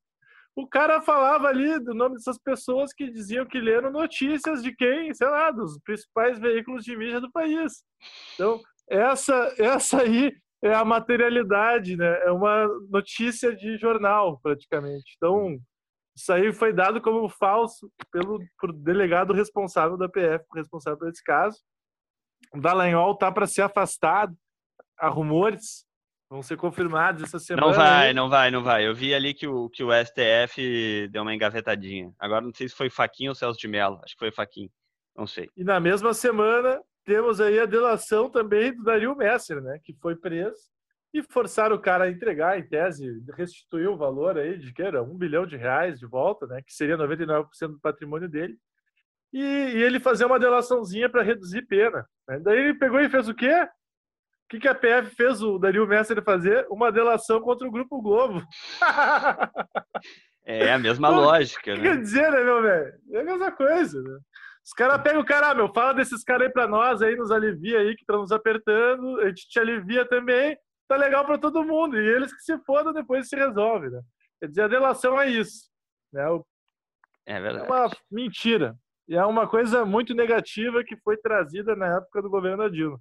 o 0.54 0.66
cara 0.66 1.00
falava 1.00 1.48
ali 1.48 1.78
do 1.80 1.94
nome 1.94 2.16
dessas 2.16 2.38
pessoas 2.38 2.92
que 2.92 3.10
diziam 3.10 3.46
que 3.46 3.60
leram 3.60 3.90
notícias 3.90 4.62
de 4.62 4.74
quem, 4.74 5.12
sei 5.14 5.28
lá, 5.28 5.50
dos 5.50 5.78
principais 5.80 6.38
veículos 6.38 6.84
de 6.84 6.96
mídia 6.96 7.20
do 7.20 7.30
país. 7.30 7.84
Então, 8.34 8.60
essa, 8.88 9.54
essa 9.58 10.02
aí 10.02 10.32
é 10.62 10.74
a 10.74 10.84
materialidade, 10.84 11.96
né? 11.96 12.20
É 12.24 12.30
uma 12.30 12.66
notícia 12.90 13.54
de 13.54 13.76
jornal, 13.76 14.38
praticamente. 14.40 15.14
Então, 15.16 15.58
isso 16.16 16.32
aí 16.32 16.52
foi 16.52 16.72
dado 16.72 17.00
como 17.00 17.28
falso 17.28 17.90
pelo 18.10 18.40
por 18.58 18.72
delegado 18.72 19.32
responsável 19.32 19.96
da 19.96 20.08
PF, 20.08 20.44
responsável 20.54 20.98
por 20.98 21.08
esse 21.08 21.22
caso. 21.22 21.58
O 22.52 22.60
Dallagnol 22.60 23.16
tá 23.16 23.30
para 23.30 23.46
ser 23.46 23.62
afastado. 23.62 24.36
Há 24.98 25.08
rumores 25.08 25.86
vão 26.30 26.42
ser 26.42 26.56
confirmados 26.56 27.22
essa 27.22 27.38
semana. 27.38 27.66
Não 27.66 27.72
vai, 27.72 28.12
não 28.12 28.28
vai, 28.28 28.50
não 28.50 28.62
vai. 28.62 28.86
Eu 28.86 28.94
vi 28.94 29.14
ali 29.14 29.32
que 29.32 29.46
o, 29.46 29.68
que 29.70 29.82
o 29.82 29.90
STF 29.92 31.08
deu 31.08 31.22
uma 31.22 31.34
engavetadinha. 31.34 32.12
Agora 32.18 32.44
não 32.44 32.52
sei 32.52 32.68
se 32.68 32.74
foi 32.74 32.90
Faquinha 32.90 33.30
ou 33.30 33.34
Celso 33.34 33.58
de 33.58 33.68
Mello. 33.68 34.00
Acho 34.04 34.14
que 34.14 34.18
foi 34.18 34.32
Faquinha. 34.32 34.68
Não 35.16 35.26
sei. 35.26 35.48
E 35.56 35.64
na 35.64 35.80
mesma 35.80 36.12
semana 36.12 36.80
temos 37.08 37.40
aí 37.40 37.58
a 37.58 37.64
delação 37.64 38.28
também 38.28 38.76
do 38.76 38.82
Dario 38.82 39.16
Messer, 39.16 39.62
né? 39.62 39.80
Que 39.82 39.94
foi 39.94 40.14
preso 40.14 40.60
e 41.14 41.22
forçaram 41.22 41.74
o 41.74 41.80
cara 41.80 42.04
a 42.04 42.10
entregar, 42.10 42.58
em 42.58 42.68
tese, 42.68 43.24
restituir 43.34 43.88
o 43.88 43.96
valor 43.96 44.36
aí 44.36 44.58
de 44.58 44.74
que 44.74 44.82
era 44.82 45.02
um 45.02 45.16
bilhão 45.16 45.46
de 45.46 45.56
reais 45.56 45.98
de 45.98 46.06
volta, 46.06 46.46
né? 46.46 46.60
Que 46.60 46.74
seria 46.74 46.98
99% 46.98 47.46
do 47.68 47.80
patrimônio 47.80 48.28
dele. 48.28 48.58
E, 49.32 49.40
e 49.40 49.82
ele 49.82 49.98
fazer 49.98 50.26
uma 50.26 50.38
delaçãozinha 50.38 51.08
para 51.08 51.22
reduzir 51.22 51.66
pena. 51.66 52.06
Né? 52.28 52.40
Daí 52.40 52.58
ele 52.58 52.74
pegou 52.74 53.00
e 53.00 53.08
fez 53.08 53.26
o 53.26 53.34
quê? 53.34 53.54
O 53.54 54.48
que, 54.50 54.60
que 54.60 54.68
a 54.68 54.74
PF 54.74 55.14
fez 55.16 55.42
o 55.42 55.58
Dario 55.58 55.86
Messer 55.86 56.22
fazer? 56.22 56.66
Uma 56.68 56.92
delação 56.92 57.40
contra 57.40 57.66
o 57.66 57.70
Grupo 57.70 58.02
Globo. 58.02 58.42
É 60.50 60.72
a 60.72 60.78
mesma 60.78 61.10
lógica, 61.10 61.76
né? 61.76 61.82
Quer 61.82 62.00
dizer, 62.00 62.32
né, 62.32 62.42
meu 62.42 62.62
velho? 62.62 62.94
É 63.12 63.20
a 63.20 63.24
mesma 63.24 63.52
coisa, 63.52 64.00
né? 64.00 64.18
Os 64.68 64.74
caras 64.74 65.00
pegam 65.00 65.22
o 65.22 65.24
cara, 65.24 65.48
ah, 65.48 65.54
meu, 65.54 65.72
fala 65.72 65.94
desses 65.94 66.22
caras 66.22 66.46
aí 66.46 66.52
pra 66.52 66.68
nós 66.68 67.00
aí, 67.00 67.16
nos 67.16 67.30
alivia 67.30 67.78
aí, 67.78 67.94
que 67.96 68.02
estão 68.02 68.20
nos 68.20 68.30
apertando, 68.30 69.18
a 69.20 69.28
gente 69.28 69.48
te 69.48 69.58
alivia 69.58 70.06
também, 70.06 70.58
tá 70.86 70.94
legal 70.94 71.24
pra 71.24 71.38
todo 71.38 71.64
mundo. 71.64 71.98
E 71.98 72.06
eles 72.06 72.34
que 72.34 72.42
se 72.42 72.58
fodam, 72.66 72.92
depois 72.92 73.30
se 73.30 73.34
resolve, 73.34 73.88
né? 73.88 74.02
Quer 74.38 74.48
dizer, 74.48 74.62
a 74.64 74.68
delação 74.68 75.18
é 75.18 75.26
isso. 75.30 75.70
Né? 76.12 76.22
É 77.24 77.40
verdade. 77.40 77.66
É 77.66 77.72
uma 77.72 77.90
mentira. 78.10 78.76
E 79.08 79.16
é 79.16 79.24
uma 79.24 79.48
coisa 79.48 79.86
muito 79.86 80.12
negativa 80.12 80.84
que 80.84 80.98
foi 80.98 81.16
trazida 81.16 81.74
na 81.74 81.96
época 81.96 82.20
do 82.20 82.28
governo 82.28 82.58
da 82.58 82.68
Dilma. 82.68 83.00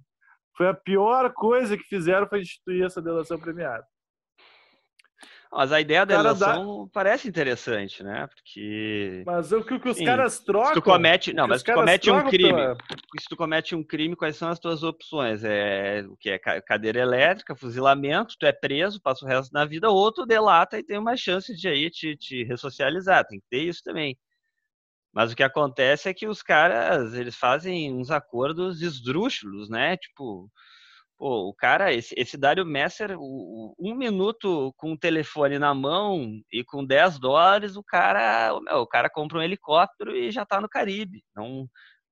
Foi 0.56 0.68
a 0.68 0.74
pior 0.74 1.30
coisa 1.34 1.76
que 1.76 1.84
fizeram 1.84 2.26
foi 2.26 2.40
instituir 2.40 2.86
essa 2.86 3.02
delação 3.02 3.38
premiada. 3.38 3.84
Mas 5.50 5.72
a 5.72 5.80
ideia 5.80 6.04
da 6.04 6.16
delação 6.16 6.84
dá... 6.84 6.90
parece 6.92 7.26
interessante, 7.26 8.02
né? 8.02 8.26
Porque. 8.26 9.22
Mas 9.24 9.50
o 9.50 9.64
que, 9.64 9.74
o 9.74 9.80
que 9.80 9.88
os 9.88 9.96
Sim, 9.96 10.04
caras 10.04 10.38
trocam. 10.40 10.68
Se 10.68 10.74
tu 10.74 10.82
comete, 10.82 11.32
não, 11.32 11.48
mas 11.48 11.62
tu 11.62 11.72
comete 11.72 12.10
um 12.10 12.28
crime. 12.28 12.52
Pela... 12.52 12.76
Se 13.18 13.28
tu 13.28 13.36
comete 13.36 13.74
um 13.74 13.82
crime, 13.82 14.14
quais 14.14 14.36
são 14.36 14.50
as 14.50 14.58
tuas 14.58 14.82
opções? 14.82 15.42
É 15.44 16.04
o 16.06 16.16
que 16.16 16.30
é 16.30 16.38
cadeira 16.38 17.00
elétrica, 17.00 17.56
fuzilamento, 17.56 18.36
tu 18.38 18.44
é 18.44 18.52
preso, 18.52 19.00
passa 19.00 19.24
o 19.24 19.28
resto 19.28 19.50
da 19.50 19.64
vida, 19.64 19.88
ou 19.88 20.12
tu 20.12 20.26
delata 20.26 20.78
e 20.78 20.84
tem 20.84 20.98
uma 20.98 21.16
chance 21.16 21.54
de 21.56 21.66
aí 21.66 21.90
te, 21.90 22.14
te 22.16 22.44
ressocializar. 22.44 23.26
Tem 23.26 23.40
que 23.40 23.46
ter 23.48 23.62
isso 23.62 23.82
também. 23.82 24.18
Mas 25.12 25.32
o 25.32 25.36
que 25.36 25.42
acontece 25.42 26.08
é 26.08 26.14
que 26.14 26.28
os 26.28 26.42
caras, 26.42 27.14
eles 27.14 27.34
fazem 27.34 27.92
uns 27.92 28.10
acordos 28.10 28.82
esdrúxulos, 28.82 29.70
né? 29.70 29.96
Tipo, 29.96 30.50
pô, 31.18 31.48
o 31.48 31.54
cara, 31.54 31.92
esse, 31.92 32.14
esse 32.16 32.38
Dário 32.38 32.64
Messer, 32.64 33.16
o, 33.18 33.74
um 33.78 33.94
minuto 33.94 34.72
com 34.76 34.92
o 34.92 34.98
telefone 34.98 35.58
na 35.58 35.74
mão 35.74 36.40
e 36.52 36.62
com 36.62 36.84
10 36.84 37.18
dólares, 37.18 37.76
o 37.76 37.82
cara, 37.82 38.54
o 38.54 38.86
cara 38.86 39.10
compra 39.10 39.38
um 39.38 39.42
helicóptero 39.42 40.16
e 40.16 40.30
já 40.30 40.46
tá 40.46 40.60
no 40.60 40.68
Caribe. 40.68 41.24
Não, 41.34 41.68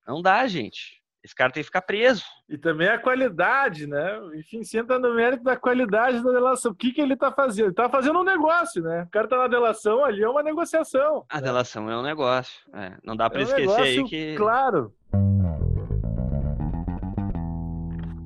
não 0.07 0.21
dá, 0.21 0.47
gente. 0.47 1.01
Esse 1.27 1.35
cara 1.35 1.51
tem 1.51 1.61
que 1.61 1.67
ficar 1.67 1.83
preso. 1.83 2.23
E 2.49 2.57
também 2.57 2.87
a 2.87 3.01
qualidade, 3.01 3.85
né? 3.89 4.17
Enfim, 4.37 4.63
se 4.63 4.79
entra 4.79 4.97
no 4.97 5.13
mérito 5.13 5.43
da 5.43 5.57
qualidade 5.57 6.23
da 6.23 6.31
delação. 6.31 6.71
O 6.71 6.75
que, 6.75 6.93
que 6.93 7.01
ele 7.01 7.15
está 7.15 7.33
fazendo? 7.33 7.65
Ele 7.65 7.73
está 7.73 7.89
fazendo 7.89 8.21
um 8.21 8.25
negócio, 8.25 8.81
né? 8.81 9.03
O 9.03 9.11
cara 9.11 9.27
está 9.27 9.37
na 9.37 9.49
delação, 9.49 10.05
ali 10.05 10.23
é 10.23 10.29
uma 10.29 10.45
negociação. 10.45 11.27
A 11.29 11.39
né? 11.39 11.43
delação 11.43 11.91
é 11.91 11.99
um 11.99 12.03
negócio. 12.03 12.61
É, 12.73 12.97
não 13.03 13.17
dá 13.17 13.29
para 13.29 13.41
é 13.41 13.45
um 13.45 13.49
esquecer 13.49 13.83
aí 13.83 14.05
que. 14.05 14.37
Claro. 14.37 14.95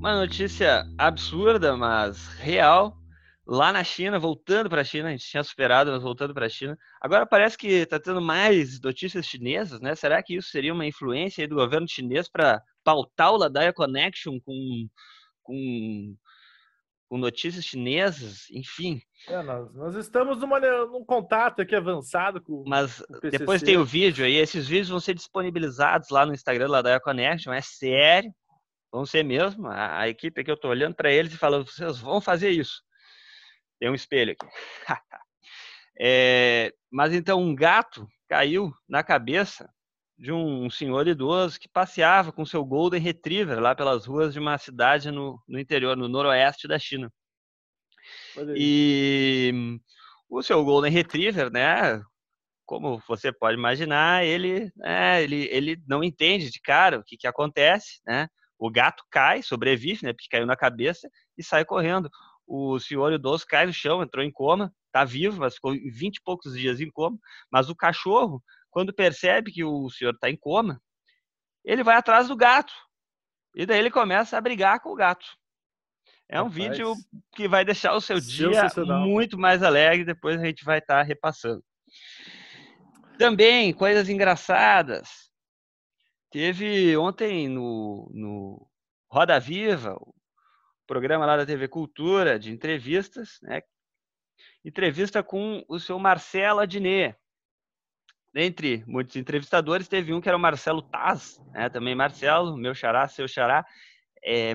Uma 0.01 0.15
notícia 0.15 0.83
absurda, 0.97 1.77
mas 1.77 2.27
real 2.39 2.97
lá 3.45 3.71
na 3.71 3.83
China, 3.83 4.17
voltando 4.17 4.67
para 4.67 4.81
a 4.81 4.83
China, 4.83 5.09
a 5.09 5.11
gente 5.11 5.27
tinha 5.27 5.43
superado, 5.43 5.91
mas 5.91 6.01
voltando 6.01 6.33
para 6.33 6.47
a 6.47 6.49
China. 6.49 6.75
Agora 6.99 7.23
parece 7.23 7.55
que 7.55 7.67
está 7.67 7.99
tendo 7.99 8.19
mais 8.19 8.81
notícias 8.81 9.27
chinesas, 9.27 9.79
né? 9.79 9.93
Será 9.93 10.23
que 10.23 10.37
isso 10.37 10.49
seria 10.49 10.73
uma 10.73 10.87
influência 10.87 11.47
do 11.47 11.53
governo 11.53 11.87
chinês 11.87 12.27
para 12.27 12.63
pautar 12.83 13.31
o 13.31 13.37
Ladaia 13.37 13.71
Connection 13.71 14.39
com, 14.43 14.87
com, 15.43 16.15
com 17.07 17.17
notícias 17.19 17.63
chinesas? 17.63 18.49
Enfim. 18.49 18.99
É, 19.27 19.43
nós, 19.43 19.71
nós 19.75 19.93
estamos 19.93 20.39
numa, 20.39 20.59
num 20.59 21.05
contato 21.05 21.61
aqui 21.61 21.75
avançado 21.75 22.41
com 22.41 22.63
Mas 22.65 23.03
com 23.03 23.27
o 23.27 23.29
depois 23.29 23.61
tem 23.61 23.77
o 23.77 23.85
vídeo 23.85 24.25
aí, 24.25 24.33
esses 24.37 24.67
vídeos 24.67 24.89
vão 24.89 24.99
ser 24.99 25.13
disponibilizados 25.13 26.09
lá 26.09 26.25
no 26.25 26.33
Instagram 26.33 26.65
do 26.65 26.71
Ladaia 26.71 26.99
Connection, 26.99 27.53
é 27.53 27.61
sério. 27.61 28.33
Vão 28.91 29.05
ser 29.05 29.23
mesmo. 29.23 29.67
A, 29.67 30.01
a 30.01 30.09
equipe 30.09 30.43
que 30.43 30.51
eu 30.51 30.55
estou 30.55 30.71
olhando 30.71 30.95
para 30.95 31.11
eles 31.11 31.33
e 31.33 31.37
falando, 31.37 31.65
vocês 31.65 31.97
vão 31.99 32.19
fazer 32.19 32.49
isso. 32.49 32.81
Tem 33.79 33.89
um 33.89 33.95
espelho 33.95 34.33
aqui. 34.33 34.47
é, 35.99 36.73
mas 36.91 37.13
então 37.13 37.41
um 37.41 37.55
gato 37.55 38.07
caiu 38.27 38.73
na 38.87 39.03
cabeça 39.03 39.69
de 40.17 40.31
um 40.31 40.69
senhor 40.69 41.07
idoso 41.07 41.59
que 41.59 41.67
passeava 41.67 42.31
com 42.31 42.45
seu 42.45 42.63
Golden 42.63 43.01
Retriever 43.01 43.59
lá 43.59 43.73
pelas 43.73 44.05
ruas 44.05 44.33
de 44.33 44.39
uma 44.39 44.55
cidade 44.57 45.09
no, 45.09 45.41
no 45.47 45.59
interior, 45.59 45.97
no 45.97 46.07
noroeste 46.07 46.67
da 46.67 46.77
China. 46.77 47.11
E 48.55 49.79
o 50.29 50.43
seu 50.43 50.63
Golden 50.63 50.91
Retriever, 50.91 51.51
né? 51.51 52.01
Como 52.65 53.01
você 53.07 53.33
pode 53.33 53.57
imaginar, 53.57 54.23
ele, 54.23 54.71
né, 54.75 55.23
ele, 55.23 55.47
ele 55.51 55.83
não 55.87 56.03
entende 56.03 56.51
de 56.51 56.61
cara 56.61 56.99
o 56.99 57.03
que, 57.03 57.17
que 57.17 57.27
acontece, 57.27 57.99
né? 58.05 58.27
O 58.61 58.69
gato 58.69 59.03
cai, 59.09 59.41
sobrevive, 59.41 60.05
né? 60.05 60.13
Porque 60.13 60.29
caiu 60.29 60.45
na 60.45 60.55
cabeça 60.55 61.09
e 61.37 61.43
sai 61.43 61.65
correndo 61.65 62.09
o 62.53 62.77
senhor 62.79 63.13
idoso 63.13 63.45
cai 63.47 63.65
no 63.65 63.71
chão, 63.71 64.03
entrou 64.03 64.23
em 64.23 64.31
coma, 64.31 64.73
está 64.87 65.05
vivo, 65.05 65.39
mas 65.39 65.55
ficou 65.55 65.71
20 65.71 66.17
e 66.17 66.21
poucos 66.21 66.53
dias 66.53 66.81
em 66.81 66.91
coma. 66.91 67.17
Mas 67.49 67.69
o 67.69 67.75
cachorro, 67.75 68.43
quando 68.69 68.93
percebe 68.93 69.53
que 69.53 69.63
o 69.63 69.89
senhor 69.89 70.13
está 70.13 70.29
em 70.29 70.35
coma, 70.35 70.81
ele 71.63 71.81
vai 71.81 71.95
atrás 71.95 72.27
do 72.27 72.35
gato. 72.35 72.73
E 73.55 73.65
daí 73.65 73.79
ele 73.79 73.89
começa 73.89 74.37
a 74.37 74.41
brigar 74.41 74.81
com 74.81 74.89
o 74.89 74.95
gato. 74.95 75.25
É 76.29 76.41
um 76.41 76.49
Rapaz, 76.49 76.55
vídeo 76.55 76.93
que 77.33 77.47
vai 77.47 77.63
deixar 77.63 77.93
o 77.93 78.01
seu 78.01 78.19
dia 78.19 78.67
muito 79.05 79.37
mais 79.37 79.63
alegre, 79.63 80.03
depois 80.03 80.39
a 80.39 80.45
gente 80.45 80.65
vai 80.65 80.79
estar 80.79 80.97
tá 80.97 81.03
repassando. 81.03 81.63
Também, 83.17 83.73
coisas 83.73 84.09
engraçadas. 84.09 85.30
Teve 86.31 86.95
ontem 86.95 87.49
no, 87.49 88.09
no 88.13 88.67
Roda 89.09 89.37
Viva, 89.37 89.99
programa 90.87 91.25
lá 91.25 91.35
da 91.35 91.45
TV 91.45 91.67
Cultura, 91.67 92.39
de 92.39 92.51
entrevistas, 92.51 93.37
né? 93.41 93.61
Entrevista 94.63 95.21
com 95.21 95.61
o 95.67 95.77
seu 95.77 95.99
Marcelo 95.99 96.61
Adnet. 96.61 97.17
Entre 98.33 98.81
muitos 98.87 99.17
entrevistadores, 99.17 99.89
teve 99.89 100.13
um 100.13 100.21
que 100.21 100.29
era 100.29 100.37
o 100.37 100.39
Marcelo 100.39 100.81
Taz, 100.81 101.37
né? 101.51 101.69
também 101.69 101.93
Marcelo, 101.93 102.55
meu 102.55 102.73
xará, 102.73 103.05
seu 103.09 103.27
xará, 103.27 103.65
é, 104.23 104.53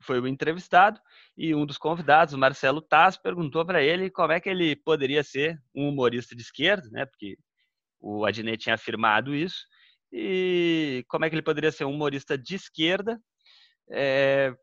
foi 0.00 0.20
o 0.20 0.28
entrevistado, 0.28 1.00
e 1.36 1.56
um 1.56 1.66
dos 1.66 1.76
convidados, 1.76 2.34
o 2.34 2.38
Marcelo 2.38 2.80
Taz, 2.80 3.16
perguntou 3.16 3.66
para 3.66 3.82
ele 3.82 4.10
como 4.10 4.32
é 4.32 4.38
que 4.38 4.48
ele 4.48 4.76
poderia 4.76 5.24
ser 5.24 5.60
um 5.74 5.88
humorista 5.88 6.36
de 6.36 6.42
esquerda, 6.42 6.88
né? 6.90 7.04
porque 7.04 7.36
o 7.98 8.24
Adnet 8.24 8.62
tinha 8.62 8.76
afirmado 8.76 9.34
isso, 9.34 9.66
e 10.12 11.04
como 11.08 11.24
é 11.24 11.28
que 11.28 11.34
ele 11.34 11.42
poderia 11.42 11.72
ser 11.72 11.84
um 11.84 11.92
humorista 11.92 12.36
de 12.36 12.54
esquerda 12.54 13.20
é, 13.90 14.54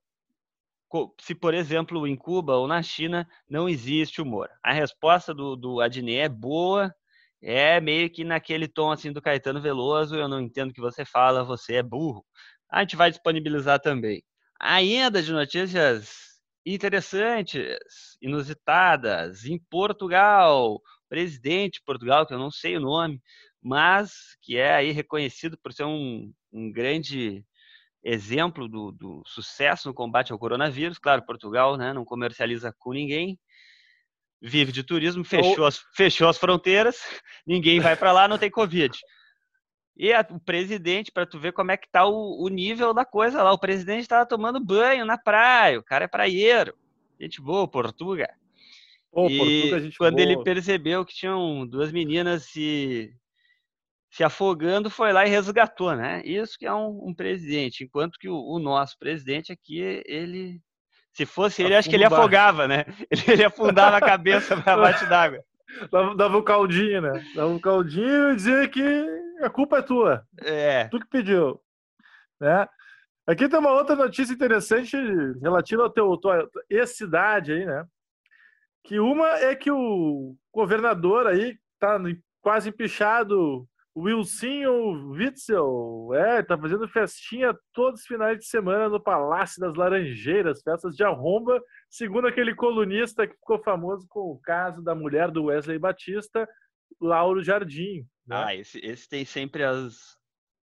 se, 1.19 1.35
por 1.35 1.53
exemplo, 1.53 2.07
em 2.07 2.15
Cuba 2.15 2.55
ou 2.55 2.67
na 2.67 2.81
China 2.81 3.27
não 3.49 3.67
existe 3.67 4.21
humor. 4.21 4.49
A 4.63 4.73
resposta 4.73 5.33
do, 5.33 5.55
do 5.55 5.81
Adnet 5.81 6.19
é 6.19 6.29
boa, 6.29 6.93
é 7.41 7.79
meio 7.81 8.09
que 8.09 8.23
naquele 8.23 8.67
tom 8.67 8.91
assim 8.91 9.11
do 9.11 9.21
Caetano 9.21 9.61
Veloso, 9.61 10.15
eu 10.15 10.27
não 10.27 10.39
entendo 10.39 10.71
o 10.71 10.73
que 10.73 10.81
você 10.81 11.05
fala, 11.05 11.43
você 11.43 11.75
é 11.75 11.83
burro. 11.83 12.25
A 12.69 12.81
gente 12.81 12.95
vai 12.95 13.11
disponibilizar 13.11 13.79
também. 13.79 14.23
Ainda 14.59 15.21
de 15.21 15.31
notícias 15.31 16.35
interessantes, 16.65 17.77
inusitadas, 18.21 19.45
em 19.45 19.59
Portugal, 19.69 20.81
presidente 21.07 21.75
de 21.75 21.83
Portugal, 21.85 22.25
que 22.25 22.33
eu 22.33 22.39
não 22.39 22.49
sei 22.49 22.77
o 22.77 22.81
nome, 22.81 23.21
mas 23.65 24.37
que 24.43 24.57
é 24.57 24.75
aí 24.75 24.91
reconhecido 24.91 25.57
por 25.57 25.73
ser 25.73 25.85
um, 25.85 26.31
um 26.53 26.71
grande 26.71 27.43
exemplo 28.03 28.69
do, 28.69 28.91
do, 28.91 29.23
sucesso 29.25 29.87
no 29.87 29.93
combate 29.93 30.31
ao 30.31 30.37
coronavírus. 30.37 30.99
Claro, 30.99 31.25
Portugal 31.25 31.75
né, 31.75 31.91
não 31.91 32.05
comercializa 32.05 32.71
com 32.77 32.93
ninguém, 32.93 33.39
vive 34.39 34.71
de 34.71 34.83
turismo, 34.83 35.23
fechou, 35.23 35.65
as, 35.65 35.79
fechou 35.95 36.29
as 36.29 36.37
fronteiras, 36.37 37.01
ninguém 37.45 37.79
vai 37.79 37.95
para 37.95 38.11
lá, 38.11 38.27
não 38.27 38.37
tem 38.37 38.51
Covid. 38.51 38.95
E 39.97 40.13
a, 40.13 40.23
o 40.29 40.39
presidente, 40.39 41.11
para 41.11 41.25
tu 41.25 41.39
ver 41.39 41.51
como 41.51 41.71
é 41.71 41.77
que 41.77 41.89
tá 41.89 42.05
o, 42.05 42.43
o 42.43 42.47
nível 42.49 42.93
da 42.93 43.03
coisa 43.03 43.41
lá, 43.41 43.51
o 43.51 43.57
presidente 43.57 44.01
estava 44.01 44.27
tomando 44.27 44.63
banho 44.63 45.07
na 45.07 45.17
praia, 45.17 45.79
o 45.79 45.83
cara 45.83 46.05
é 46.05 46.07
praieiro. 46.07 46.77
Gente 47.19 47.41
boa, 47.41 47.67
Portuga. 47.67 48.29
E 49.27 49.69
Portuga, 49.69 49.91
quando 49.97 50.17
boa. 50.17 50.21
ele 50.23 50.43
percebeu 50.43 51.03
que 51.03 51.15
tinham 51.15 51.65
duas 51.65 51.91
meninas 51.91 52.43
se, 52.43 53.11
se 54.15 54.23
afogando, 54.23 54.89
foi 54.89 55.11
lá 55.11 55.25
e 55.25 55.29
resgatou, 55.29 55.93
né? 55.93 56.21
Isso 56.23 56.57
que 56.57 56.65
é 56.65 56.73
um, 56.73 57.09
um 57.09 57.13
presidente. 57.13 57.83
Enquanto 57.83 58.17
que 58.17 58.29
o, 58.29 58.37
o, 58.37 58.59
nosso 58.59 58.97
presidente 58.97 59.51
aqui, 59.51 60.01
ele 60.05 60.61
se 61.11 61.25
fosse 61.25 61.61
ele, 61.61 61.75
acho 61.75 61.89
que 61.89 61.97
ele 61.97 62.05
afogava, 62.05 62.65
né? 62.65 62.85
Ele 63.27 63.43
afundava 63.43 63.97
a 63.97 64.01
cabeça 64.01 64.55
para 64.55 64.75
baixo 64.79 65.07
d'água. 65.09 65.43
Dava, 65.91 66.15
dava 66.15 66.37
um 66.37 66.41
caldinho, 66.41 67.01
né? 67.01 67.25
Dava 67.35 67.49
um 67.49 67.59
caldinho 67.59 68.31
e 68.31 68.35
dizia 68.37 68.67
que 68.69 68.81
a 69.41 69.49
culpa 69.49 69.79
é 69.79 69.81
tua. 69.81 70.25
É. 70.43 70.85
Tu 70.85 70.97
que 70.99 71.07
pediu. 71.07 71.59
Né? 72.39 72.65
Aqui 73.27 73.49
tem 73.49 73.59
uma 73.59 73.73
outra 73.73 73.97
notícia 73.97 74.33
interessante 74.33 74.95
relativa 75.41 75.83
ao 75.83 75.89
teu, 75.89 76.15
tua 76.15 76.49
ex-cidade 76.69 77.51
aí, 77.51 77.65
né? 77.65 77.85
Que 78.81 78.97
uma 78.97 79.27
é 79.39 79.55
que 79.55 79.71
o 79.71 80.37
governador 80.53 81.27
aí 81.27 81.57
tá 81.79 81.99
quase 82.41 82.69
empichado 82.69 83.67
o 83.95 84.01
Wilsinho 84.01 85.13
Witzel, 85.13 86.13
é, 86.13 86.43
tá 86.43 86.57
fazendo 86.57 86.85
festinha 86.89 87.57
todos 87.73 88.01
os 88.01 88.05
finais 88.05 88.37
de 88.37 88.45
semana 88.45 88.89
no 88.89 89.01
Palácio 89.01 89.61
das 89.61 89.73
Laranjeiras, 89.73 90.61
festas 90.61 90.97
de 90.97 91.03
arromba, 91.05 91.61
segundo 91.89 92.27
aquele 92.27 92.53
colunista 92.53 93.25
que 93.25 93.35
ficou 93.35 93.57
famoso 93.63 94.05
com 94.09 94.31
o 94.31 94.39
caso 94.39 94.83
da 94.83 94.93
mulher 94.93 95.31
do 95.31 95.45
Wesley 95.45 95.79
Batista, 95.79 96.45
Lauro 96.99 97.41
Jardim. 97.41 98.05
Né? 98.27 98.35
Ah, 98.35 98.53
esse, 98.53 98.79
esse 98.79 99.07
tem 99.07 99.23
sempre 99.23 99.63
as, 99.63 100.17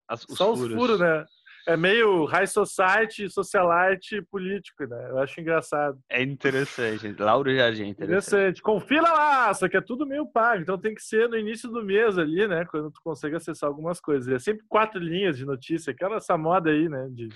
as 0.07 0.27
os 0.29 0.37
Só 0.37 0.55
furos. 0.55 0.69
os 0.69 0.75
furos, 0.75 1.01
né? 1.01 1.25
É 1.67 1.77
meio 1.77 2.25
high 2.25 2.47
society, 2.47 3.31
socialite 3.31 4.21
político, 4.23 4.85
né? 4.87 5.11
Eu 5.11 5.19
acho 5.19 5.41
engraçado. 5.41 5.99
É 6.11 6.23
interessante. 6.23 7.15
Lauro 7.19 7.55
Jardim, 7.55 7.89
interessante. 7.89 8.29
interessante. 8.29 8.63
Confira 8.63 9.13
lá, 9.13 9.55
só 9.55 9.69
que 9.69 9.77
é 9.77 9.81
tudo 9.81 10.07
meio 10.07 10.27
pago, 10.27 10.63
então 10.63 10.79
tem 10.79 10.95
que 10.95 11.03
ser 11.03 11.29
no 11.29 11.37
início 11.37 11.69
do 11.69 11.85
mês 11.85 12.19
ali, 12.19 12.47
né? 12.49 12.65
Quando 12.65 12.91
tu 12.91 13.01
consegue 13.03 13.37
acessar 13.37 13.69
algumas 13.69 14.01
coisas. 14.01 14.33
É 14.33 14.39
sempre 14.39 14.65
quatro 14.69 15.01
linhas 15.01 15.37
de 15.37 15.45
notícia, 15.45 15.93
aquela 15.93 16.17
essa 16.17 16.37
moda 16.37 16.71
aí, 16.71 16.89
né? 16.89 17.09
De 17.11 17.29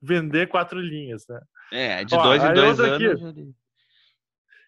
vender 0.00 0.48
quatro 0.48 0.80
linhas, 0.80 1.24
né? 1.28 1.40
É, 1.72 2.04
de 2.04 2.14
Ó, 2.14 2.22
dois 2.22 2.44
em 2.44 2.52
dois 2.52 2.78
anos. 2.78 3.28
Aqui, 3.28 3.54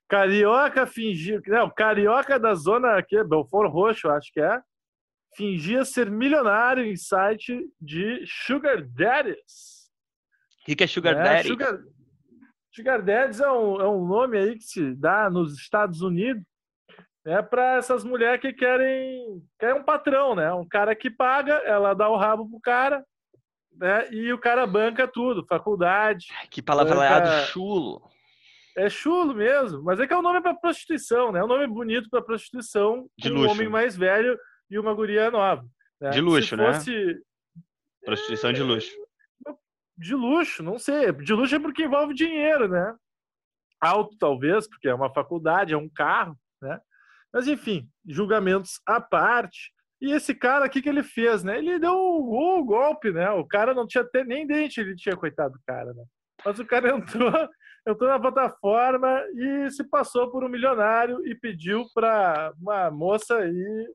Carioca 0.09 0.87
fingiu. 0.87 1.43
Não, 1.47 1.69
Carioca 1.69 2.39
da 2.39 2.55
zona 2.55 2.97
aqui, 2.97 3.23
Belfort 3.25 3.71
Roxo, 3.71 4.09
acho 4.09 4.33
que 4.33 4.41
é 4.41 4.61
fingia 5.37 5.85
ser 5.85 6.11
milionário 6.11 6.85
em 6.85 6.97
site 6.97 7.69
de 7.81 8.25
Sugar 8.27 8.83
Daddies. 8.83 9.91
O 10.63 10.65
que, 10.65 10.77
que, 10.77 10.85
é 10.85 10.87
Sugar 10.87 11.15
é, 11.15 11.23
Daddy? 11.23 11.49
Sugar, 11.49 11.79
Sugar 12.73 13.03
Daddies 13.03 13.41
é 13.41 13.51
um, 13.51 13.81
é 13.81 13.89
um 13.89 14.07
nome 14.07 14.39
aí 14.39 14.57
que 14.57 14.65
se 14.65 14.95
dá 14.95 15.29
nos 15.29 15.55
Estados 15.55 16.01
Unidos 16.01 16.45
é 17.27 17.41
para 17.41 17.77
essas 17.77 18.05
mulheres 18.05 18.41
que 18.41 18.53
querem, 18.53 19.43
querem 19.59 19.81
um 19.81 19.83
patrão, 19.83 20.35
né? 20.35 20.53
Um 20.53 20.67
cara 20.67 20.95
que 20.95 21.11
paga, 21.11 21.55
ela 21.65 21.95
dá 21.95 22.09
o 22.09 22.17
rabo 22.17 22.49
pro 22.49 22.61
cara, 22.61 23.03
né? 23.73 24.11
E 24.13 24.31
o 24.33 24.39
cara 24.39 24.67
banca 24.67 25.09
tudo, 25.09 25.47
faculdade. 25.47 26.27
Que 26.51 26.61
palavra 26.61 26.95
banca... 26.95 27.47
chulo. 27.47 28.03
É 28.77 28.91
chulo 28.91 29.35
mesmo, 29.35 29.83
mas 29.83 30.01
é 30.01 30.07
que 30.07 30.13
é 30.13 30.17
o 30.17 30.19
um 30.19 30.23
nome 30.23 30.43
para 30.43 30.55
prostituição, 30.55 31.33
né? 31.33 31.41
É 31.41 31.45
um 31.45 31.49
nome 31.49 31.67
bonito 31.67 32.11
para 32.11 32.21
prostituição 32.21 33.09
de 33.17 33.33
um 33.33 33.49
homem 33.49 33.69
mais 33.69 33.97
velho 33.97 34.37
e 34.75 34.79
uma 34.79 34.93
guria 34.93 35.31
nova. 35.31 35.65
Né? 36.01 36.11
De 36.11 36.21
luxo, 36.21 36.57
né? 36.57 36.73
fosse... 36.73 36.91
né? 36.91 37.15
Prostituição 38.05 38.53
de 38.53 38.63
luxo. 38.63 38.91
De 39.97 40.15
luxo, 40.15 40.63
não 40.63 40.79
sei. 40.79 41.13
De 41.13 41.33
luxo 41.33 41.55
é 41.55 41.61
porque 41.61 41.85
envolve 41.85 42.13
dinheiro, 42.13 42.69
né? 42.69 42.95
Alto, 43.81 44.17
talvez, 44.19 44.69
porque 44.69 44.89
é 44.89 44.95
uma 44.95 45.13
faculdade, 45.15 45.73
é 45.73 45.77
um 45.77 45.89
carro, 45.89 46.37
né? 46.61 46.81
Mas, 47.33 47.47
enfim, 47.47 47.89
julgamentos 48.07 48.81
à 48.85 49.01
parte. 49.01 49.73
E 50.01 50.13
esse 50.13 50.35
cara, 50.35 50.67
o 50.67 50.71
que, 50.71 50.83
que 50.83 50.89
ele 50.89 51.05
fez, 51.05 51.45
né? 51.45 51.59
Ele 51.59 51.79
deu 51.79 51.95
o, 51.95 52.59
o 52.59 52.65
golpe, 52.65 53.13
né? 53.13 53.31
O 53.31 53.47
cara 53.47 53.73
não 53.73 53.87
tinha 53.87 54.03
até 54.03 54.25
nem 54.25 54.47
dente, 54.47 54.81
ele 54.81 54.97
tinha, 54.97 55.17
coitado 55.17 55.55
do 55.55 55.61
cara, 55.65 55.95
né? 55.95 56.05
Mas 56.45 56.59
o 56.59 56.67
cara 56.67 56.91
entrou, 56.97 57.49
entrou 57.87 58.11
na 58.11 58.19
plataforma 58.19 59.23
e 59.37 59.71
se 59.71 59.85
passou 59.85 60.31
por 60.33 60.45
um 60.45 60.49
milionário 60.49 61.25
e 61.27 61.35
pediu 61.35 61.87
para 61.95 62.53
uma 62.61 62.91
moça 62.91 63.37
aí 63.37 63.87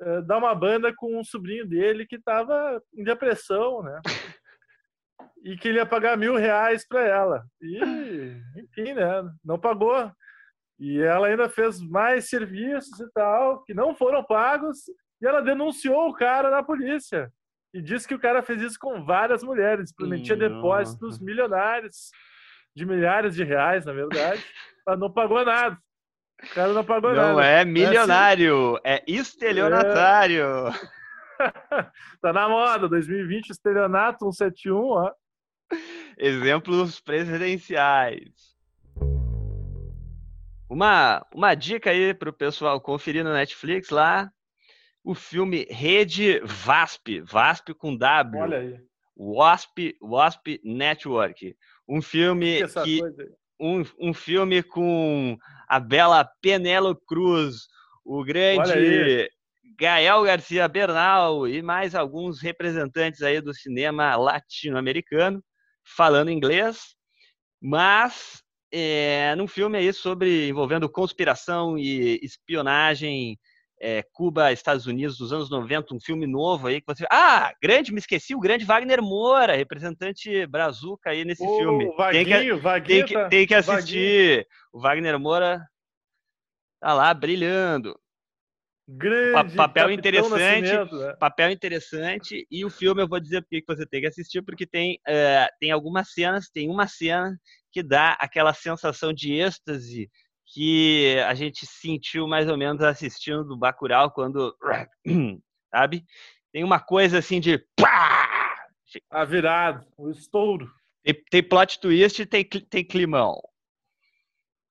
eh, 0.00 0.22
dar 0.22 0.38
uma 0.38 0.54
banda 0.54 0.92
com 0.94 1.18
um 1.18 1.24
sobrinho 1.24 1.66
dele 1.66 2.06
que 2.06 2.16
estava 2.16 2.82
em 2.94 3.04
depressão, 3.04 3.82
né? 3.82 4.00
E 5.42 5.56
que 5.56 5.68
ele 5.68 5.78
ia 5.78 5.86
pagar 5.86 6.16
mil 6.16 6.36
reais 6.36 6.86
para 6.86 7.02
ela. 7.02 7.44
E, 7.60 7.78
enfim, 8.56 8.92
né? 8.94 9.22
Não 9.44 9.58
pagou. 9.58 10.10
E 10.78 11.00
ela 11.00 11.28
ainda 11.28 11.48
fez 11.48 11.80
mais 11.80 12.28
serviços 12.28 12.98
e 12.98 13.10
tal, 13.12 13.62
que 13.62 13.72
não 13.72 13.94
foram 13.94 14.24
pagos, 14.24 14.88
e 15.22 15.26
ela 15.26 15.40
denunciou 15.40 16.08
o 16.08 16.14
cara 16.14 16.50
na 16.50 16.62
polícia. 16.62 17.32
E 17.72 17.80
disse 17.80 18.06
que 18.06 18.14
o 18.14 18.20
cara 18.20 18.42
fez 18.42 18.60
isso 18.60 18.78
com 18.78 19.04
várias 19.04 19.42
mulheres, 19.42 19.94
prometia 19.94 20.36
depósitos 20.36 21.18
milionários, 21.18 22.10
de 22.74 22.84
milhares 22.84 23.34
de 23.34 23.44
reais, 23.44 23.84
na 23.84 23.92
verdade, 23.92 24.44
mas 24.86 24.98
não 24.98 25.10
pagou 25.12 25.44
nada. 25.44 25.78
O 26.50 26.54
cara 26.54 26.72
não 26.72 26.84
pagou 26.84 27.10
não 27.10 27.16
nada. 27.16 27.32
Não 27.32 27.40
é 27.40 27.64
milionário, 27.64 28.78
é, 28.84 28.94
assim... 28.94 29.04
é 29.06 29.12
estelionatário. 29.12 30.68
É... 30.68 30.72
tá 32.20 32.32
na 32.32 32.48
moda, 32.48 32.88
2020, 32.88 33.50
estelionato 33.50 34.32
171, 34.32 34.76
ó. 34.76 35.12
Exemplos 36.16 37.00
presidenciais. 37.00 38.54
Uma, 40.68 41.24
uma 41.34 41.54
dica 41.54 41.90
aí 41.90 42.14
para 42.14 42.30
o 42.30 42.32
pessoal 42.32 42.80
conferir 42.80 43.24
no 43.24 43.32
Netflix 43.32 43.90
lá, 43.90 44.30
o 45.02 45.14
filme 45.14 45.66
Rede 45.70 46.40
VASP, 46.44 47.20
VASP 47.20 47.74
com 47.74 47.96
W. 47.96 48.42
Olha 48.42 48.58
aí. 48.58 48.80
WASP, 49.16 49.96
WASP 50.00 50.60
Network. 50.64 51.56
Um 51.86 52.00
filme 52.00 52.66
que, 52.66 52.82
que 52.82 53.00
um, 53.60 53.82
um 54.00 54.14
filme 54.14 54.62
com 54.62 55.38
a 55.68 55.80
bela 55.80 56.28
Penelo 56.40 56.94
Cruz, 56.94 57.66
o 58.04 58.24
grande 58.24 59.30
Gael 59.78 60.22
Garcia 60.22 60.68
Bernal 60.68 61.48
e 61.48 61.62
mais 61.62 61.94
alguns 61.94 62.40
representantes 62.40 63.22
aí 63.22 63.40
do 63.40 63.52
cinema 63.52 64.14
latino-americano 64.16 65.42
falando 65.84 66.30
inglês, 66.30 66.94
mas 67.60 68.42
é, 68.72 69.34
num 69.36 69.46
filme 69.46 69.78
aí 69.78 69.92
sobre 69.92 70.48
envolvendo 70.48 70.88
conspiração 70.88 71.78
e 71.78 72.18
espionagem 72.22 73.38
é, 73.80 74.02
Cuba, 74.12 74.52
Estados 74.52 74.86
Unidos 74.86 75.18
dos 75.18 75.32
anos 75.32 75.50
90, 75.50 75.94
um 75.94 76.00
filme 76.00 76.26
novo 76.26 76.66
aí 76.66 76.80
que 76.80 76.86
você. 76.86 77.04
Ah, 77.10 77.52
grande, 77.62 77.92
me 77.92 77.98
esqueci, 77.98 78.34
o 78.34 78.40
grande 78.40 78.64
Wagner 78.64 79.02
Moura, 79.02 79.56
representante 79.56 80.46
brazuca 80.46 81.10
aí 81.10 81.24
nesse 81.24 81.44
o 81.44 81.58
filme. 81.58 81.94
Vaguinho, 81.96 82.24
tem 82.24 82.24
que, 82.24 82.54
Vaguinho 82.54 82.98
tem 82.98 83.06
que, 83.06 83.14
tá... 83.14 83.28
tem 83.28 83.46
que 83.46 83.54
assistir. 83.54 84.36
Vaguinho. 84.36 84.46
O 84.72 84.80
Wagner 84.80 85.18
Moura 85.18 85.60
tá 86.80 86.92
lá 86.92 87.12
brilhando. 87.12 87.98
Grande 88.86 89.56
papel 89.56 89.90
interessante, 89.90 90.70
né? 90.70 91.16
papel 91.18 91.50
interessante 91.50 92.46
e 92.50 92.66
o 92.66 92.70
filme 92.70 93.00
eu 93.00 93.08
vou 93.08 93.18
dizer 93.18 93.40
porque 93.40 93.62
que 93.62 93.66
você 93.66 93.86
tem 93.86 94.02
que 94.02 94.06
assistir 94.06 94.42
porque 94.42 94.66
tem 94.66 95.00
uh, 95.08 95.48
tem 95.58 95.70
algumas 95.70 96.12
cenas, 96.12 96.50
tem 96.50 96.68
uma 96.68 96.86
cena 96.86 97.34
que 97.72 97.82
dá 97.82 98.12
aquela 98.20 98.52
sensação 98.52 99.10
de 99.10 99.32
êxtase 99.32 100.10
que 100.54 101.18
a 101.26 101.34
gente 101.34 101.66
sentiu 101.66 102.28
mais 102.28 102.48
ou 102.48 102.56
menos 102.56 102.80
assistindo 102.80 103.42
do 103.44 103.56
Bacurau 103.56 104.10
quando, 104.12 104.56
sabe? 105.74 106.04
tem 106.52 106.62
uma 106.62 106.78
coisa 106.78 107.18
assim 107.18 107.40
de 107.40 107.58
pá! 107.76 108.64
A 109.10 109.24
virada, 109.24 109.84
o 109.96 110.08
estouro. 110.08 110.70
Tem, 111.02 111.14
tem 111.28 111.42
plot 111.42 111.80
twist 111.80 112.22
e 112.22 112.26
tem, 112.26 112.44
tem 112.44 112.84
climão. 112.84 113.40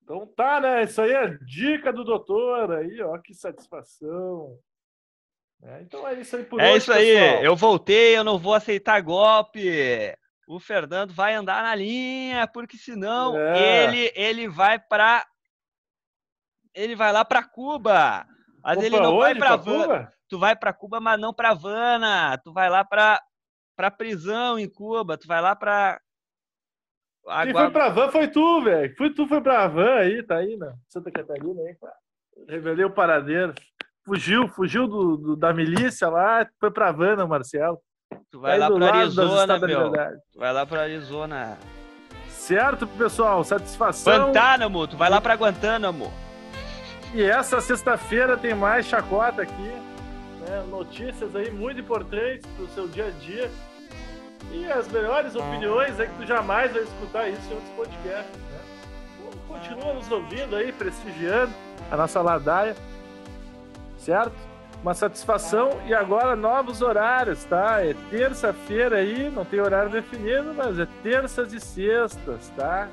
Então 0.01 0.25
tá, 0.27 0.61
né? 0.61 0.83
Isso 0.83 1.01
aí 1.01 1.11
é 1.11 1.37
dica 1.45 1.91
do 1.91 2.05
doutor 2.05 2.71
aí, 2.71 3.01
ó, 3.01 3.17
que 3.17 3.33
satisfação. 3.33 4.57
É, 5.61 5.81
então 5.81 6.07
é 6.07 6.13
isso 6.19 6.35
aí 6.37 6.45
por 6.45 6.61
É 6.61 6.69
hoje, 6.71 6.77
isso 6.77 6.93
aí, 6.93 7.13
pessoal. 7.13 7.43
eu 7.43 7.55
voltei, 7.57 8.17
eu 8.17 8.23
não 8.23 8.37
vou 8.39 8.53
aceitar 8.53 9.01
golpe. 9.01 9.61
O 10.47 10.59
Fernando 10.59 11.13
vai 11.13 11.33
andar 11.35 11.61
na 11.63 11.75
linha, 11.75 12.47
porque 12.47 12.77
senão 12.77 13.37
É. 13.37 13.83
ele 13.85 14.11
ele 14.15 14.47
vai 14.47 14.79
para 14.79 15.25
ele 16.75 16.95
vai 16.95 17.11
lá 17.11 17.23
para 17.25 17.43
Cuba. 17.43 18.25
Mas 18.63 18.75
Vou 18.75 18.83
ele 18.85 18.95
pra 18.97 19.05
não 19.05 19.17
vai 19.17 19.35
para 19.35 19.45
Pra 19.45 19.53
Havana. 19.53 19.83
Cuba? 19.83 20.13
Tu 20.29 20.39
vai 20.39 20.55
para 20.55 20.73
Cuba, 20.73 20.99
mas 20.99 21.19
não 21.19 21.33
para 21.33 21.49
Havana. 21.51 22.37
Tu 22.43 22.51
vai 22.53 22.69
lá 22.69 22.83
para 22.83 23.21
para 23.75 23.89
prisão 23.91 24.57
em 24.59 24.69
Cuba. 24.69 25.17
Tu 25.17 25.27
vai 25.27 25.41
lá 25.41 25.55
para 25.55 25.99
Quem 27.43 27.51
foi 27.53 27.69
pra 27.71 27.89
van 27.89 28.09
foi 28.11 28.27
tu, 28.27 28.61
velho. 28.63 28.95
Foi 28.97 29.09
tu, 29.13 29.27
foi 29.27 29.41
pra 29.41 29.67
van 29.67 29.95
aí, 29.95 30.21
tá 30.23 30.37
aí 30.37 30.55
na 30.57 30.73
Santa 30.87 31.11
Catarina 31.11 31.61
aí. 31.61 31.75
Revelei 32.47 32.85
o 32.85 32.91
paradeiro. 32.93 33.53
Fugiu, 34.05 34.47
fugiu 34.49 34.87
do, 34.87 35.17
do- 35.17 35.35
da 35.35 35.53
milícia 35.53 36.09
lá, 36.09 36.45
foi 36.59 36.69
pra 36.69 36.91
van, 36.91 37.15
né, 37.15 37.23
Marcelo. 37.23 37.79
Tu 38.29 38.37
Tá 38.37 38.39
vai 38.39 38.51
aí 38.53 38.59
lá 38.59 38.69
das 38.69 38.81
Arizona, 38.95 39.59
meu. 39.59 39.91
Tu 40.31 40.39
vai 40.39 40.51
lá 40.53 40.65
para 40.65 40.81
Arizona. 40.81 41.57
Certo, 42.27 42.85
pessoal? 42.85 43.43
Satisfação. 43.43 44.25
Guantánamo, 44.25 44.87
tu 44.87 44.97
vai 44.97 45.09
lá 45.09 45.21
para 45.21 45.35
Guantánamo. 45.35 46.11
E 47.13 47.23
essa 47.23 47.61
sexta-feira 47.61 48.35
tem 48.37 48.53
mais 48.55 48.85
chacota 48.85 49.43
aqui. 49.43 49.71
né? 50.41 50.63
Notícias 50.69 51.35
aí 51.35 51.51
muito 51.51 51.79
importantes 51.79 52.45
pro 52.57 52.67
seu 52.69 52.87
dia 52.87 53.07
a 53.07 53.11
dia. 53.11 53.51
E 54.51 54.65
as 54.71 54.87
melhores 54.87 55.35
opiniões 55.35 55.99
é 55.99 56.05
que 56.07 56.13
tu 56.17 56.25
jamais 56.25 56.71
vai 56.73 56.83
escutar 56.83 57.29
isso 57.29 57.41
em 57.49 57.53
outros 57.53 57.71
podcasts. 57.75 58.35
Né? 58.35 58.59
Então, 59.19 59.39
Continua 59.47 59.93
nos 59.93 60.11
ouvindo 60.11 60.55
aí, 60.55 60.71
prestigiando 60.71 61.53
a 61.91 61.95
nossa 61.97 62.21
ladaia. 62.21 62.75
Certo? 63.97 64.33
Uma 64.81 64.93
satisfação. 64.93 65.79
E 65.85 65.93
agora 65.93 66.35
novos 66.35 66.81
horários, 66.81 67.43
tá? 67.45 67.79
É 67.85 67.95
terça-feira 68.09 68.97
aí, 68.97 69.29
não 69.29 69.45
tem 69.45 69.61
horário 69.61 69.89
definido, 69.89 70.53
mas 70.53 70.77
é 70.79 70.87
terças 71.01 71.53
e 71.53 71.59
sextas, 71.59 72.51
tá? 72.57 72.89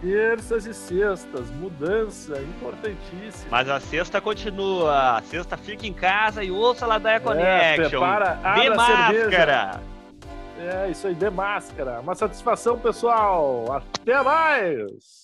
Terças 0.00 0.66
e 0.66 0.74
sextas, 0.74 1.50
mudança 1.52 2.38
importantíssima. 2.40 3.46
Mas 3.50 3.68
a 3.68 3.80
sexta 3.80 4.20
continua. 4.20 5.16
A 5.16 5.22
sexta 5.22 5.56
fica 5.56 5.86
em 5.86 5.92
casa 5.92 6.44
e 6.44 6.50
ouça 6.50 6.84
a 6.84 6.88
Ladaia 6.88 7.20
Connection. 7.20 7.84
É, 7.84 7.88
prepara, 7.88 8.38
abre 8.42 8.62
de 8.62 8.68
a 8.68 8.84
cerveja. 8.84 9.22
máscara. 9.22 9.80
É 10.58 10.90
isso 10.90 11.06
aí, 11.06 11.14
de 11.14 11.30
máscara. 11.30 12.00
Uma 12.00 12.14
satisfação, 12.14 12.78
pessoal. 12.78 13.82
Até 14.00 14.22
mais! 14.22 15.23